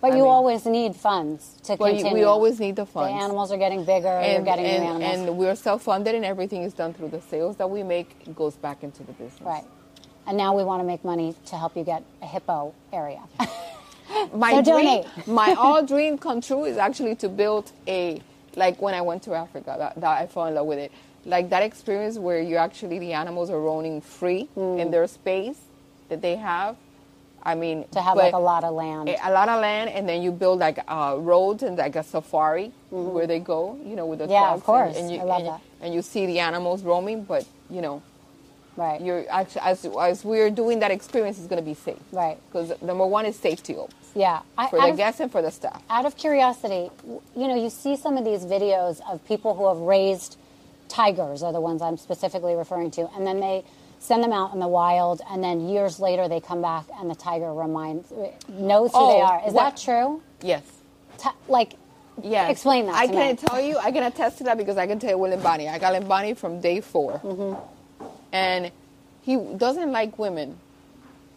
[0.01, 2.13] But I you mean- always need funds to Well, continue.
[2.13, 3.13] we always need the funds.
[3.17, 4.07] The animals are getting bigger.
[4.09, 5.27] you're and, getting and, new animals.
[5.29, 8.83] and we're self-funded and everything is done through the sales that we make goes back
[8.83, 9.63] into the business right.
[10.27, 13.21] And now we want to make money to help you get a hippo area.
[14.33, 15.05] my So dream donate.
[15.27, 18.21] my all dream come true is actually to build a
[18.55, 20.91] like when i went to africa that, that i fell in love with it
[21.25, 24.79] like that experience where you actually the animals are roaming free mm.
[24.79, 25.59] in their space
[26.09, 26.75] that they have
[27.43, 29.09] i mean to have like a lot of land.
[29.09, 32.71] a, lot of land, and then you build like uh, roads and like a safari
[32.89, 34.33] where they go, you know, with the Mm-hmm.
[34.33, 34.95] Yeah, of course.
[34.95, 35.61] And, and you, I love and, that.
[35.81, 38.01] and you see the animals roaming, but you know,
[38.77, 39.01] right.
[39.01, 42.37] you're actually as as we're doing that experience, it's going to be safe, Right.
[42.51, 43.75] Because number one is safety
[44.15, 44.41] yeah.
[44.57, 45.81] I, for the guests and for the staff.
[45.89, 46.89] out of curiosity,
[47.35, 50.37] you know, you see some of these videos of people who have raised
[50.87, 53.63] tigers, are the ones I'm specifically referring to, and then they
[54.01, 57.13] send them out in the wild, and then years later they come back and the
[57.15, 58.11] tiger reminds
[58.49, 59.41] knows who Oh, they are.
[59.47, 60.21] Is what- that true?
[60.41, 60.63] Yes.
[61.19, 61.73] T- like,
[62.23, 62.49] yeah.
[62.49, 63.35] Explain that I to can me.
[63.35, 65.69] tell you, I can attest to that because I can tell you with Limbani.
[65.69, 68.05] I got Limbani from day 4 Mm-hmm.
[68.33, 68.71] And
[69.21, 70.57] he doesn't like women.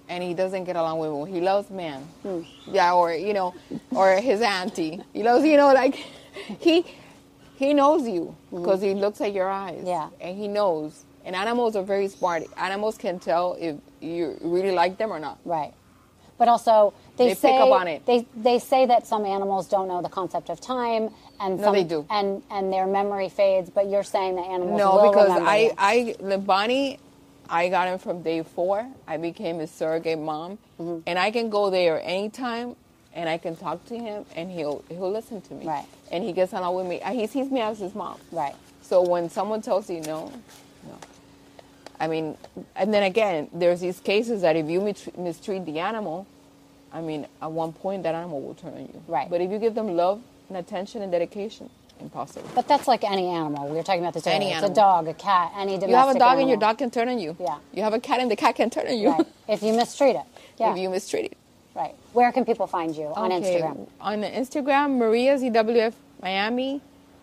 [0.08, 1.34] And he doesn't get along with women.
[1.34, 2.02] He loves men.
[2.22, 2.40] Hmm.
[2.66, 3.54] Yeah, or, you know,
[3.90, 5.00] or his auntie.
[5.12, 5.94] He loves, you know, like,
[6.60, 6.84] he
[7.56, 9.76] he knows you because he looks at your eyes.
[9.78, 9.86] Mm-hmm.
[9.86, 10.08] Yeah.
[10.20, 11.03] And he knows.
[11.24, 12.44] And animals are very smart.
[12.56, 15.38] Animals can tell if you really like them or not.
[15.44, 15.72] right.
[16.36, 18.04] But also, they, They say pick up on it.
[18.06, 21.10] They they say that some animals don't know the concept of time,
[21.40, 22.04] and No, some, they do.
[22.10, 23.70] and and their memory fades.
[23.70, 25.72] But you're saying that animals No, because I.
[25.78, 26.98] I, Limbani,
[27.48, 28.84] I got him from day four.
[29.06, 31.02] I became his surrogate mom, Mm-hmm.
[31.06, 32.74] and I can go there anytime,
[33.14, 35.64] and I can talk to him, and he'll he'll listen to me.
[35.66, 35.86] Right.
[36.10, 37.00] And he gets along with me.
[37.12, 38.18] He sees me as his mom.
[38.32, 38.56] Right.
[38.82, 40.32] So when someone tells you no.
[42.00, 42.36] I mean,
[42.76, 44.80] and then again, there's these cases that if you
[45.16, 46.26] mistreat the animal,
[46.92, 49.02] I mean, at one point that animal will turn on you.
[49.08, 49.28] Right.
[49.28, 51.70] But if you give them love and attention and dedication,
[52.00, 52.48] impossible.
[52.54, 53.68] But that's like any animal.
[53.68, 54.70] We were talking about this Any animal.
[54.70, 56.90] It's a dog, a cat, any domestic You have a dog and your dog can
[56.90, 57.36] turn on you.
[57.40, 57.58] Yeah.
[57.72, 59.10] You have a cat and the cat can turn on you.
[59.10, 59.26] Right.
[59.48, 60.22] If you mistreat it.
[60.56, 60.70] Yeah.
[60.70, 61.36] if you mistreat it.
[61.74, 61.96] Right.
[62.12, 63.88] Where can people find you on Okay, Instagram?
[64.00, 66.80] On the Instagram, Maria ZWF Miami,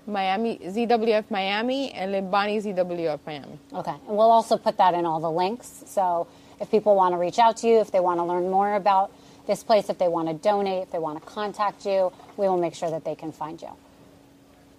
[0.07, 3.59] Miami ZWF Miami, and Limbani ZWF Miami.
[3.73, 3.91] Okay.
[4.07, 5.83] And we'll also put that in all the links.
[5.87, 6.27] So
[6.59, 9.11] if people want to reach out to you, if they want to learn more about
[9.47, 12.57] this place, if they want to donate, if they want to contact you, we will
[12.57, 13.69] make sure that they can find you.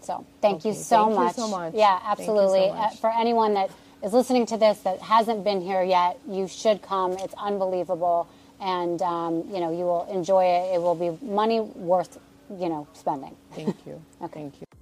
[0.01, 1.35] So thank you Okay, so thank you much.
[1.37, 1.75] so much.
[1.75, 2.68] Yeah, you so absolutely.
[2.70, 2.93] much.
[2.93, 3.70] Uh, For anyone that
[4.03, 7.12] is listening to this that hasn't been here yet, you should come.
[7.12, 8.29] It's unbelievable,
[8.61, 10.75] and um, you know you will enjoy it.
[10.75, 12.18] It will be money worth
[12.51, 13.37] you know spending.
[13.55, 14.03] Thank you.
[14.23, 14.41] Okay.
[14.41, 14.82] Thank you.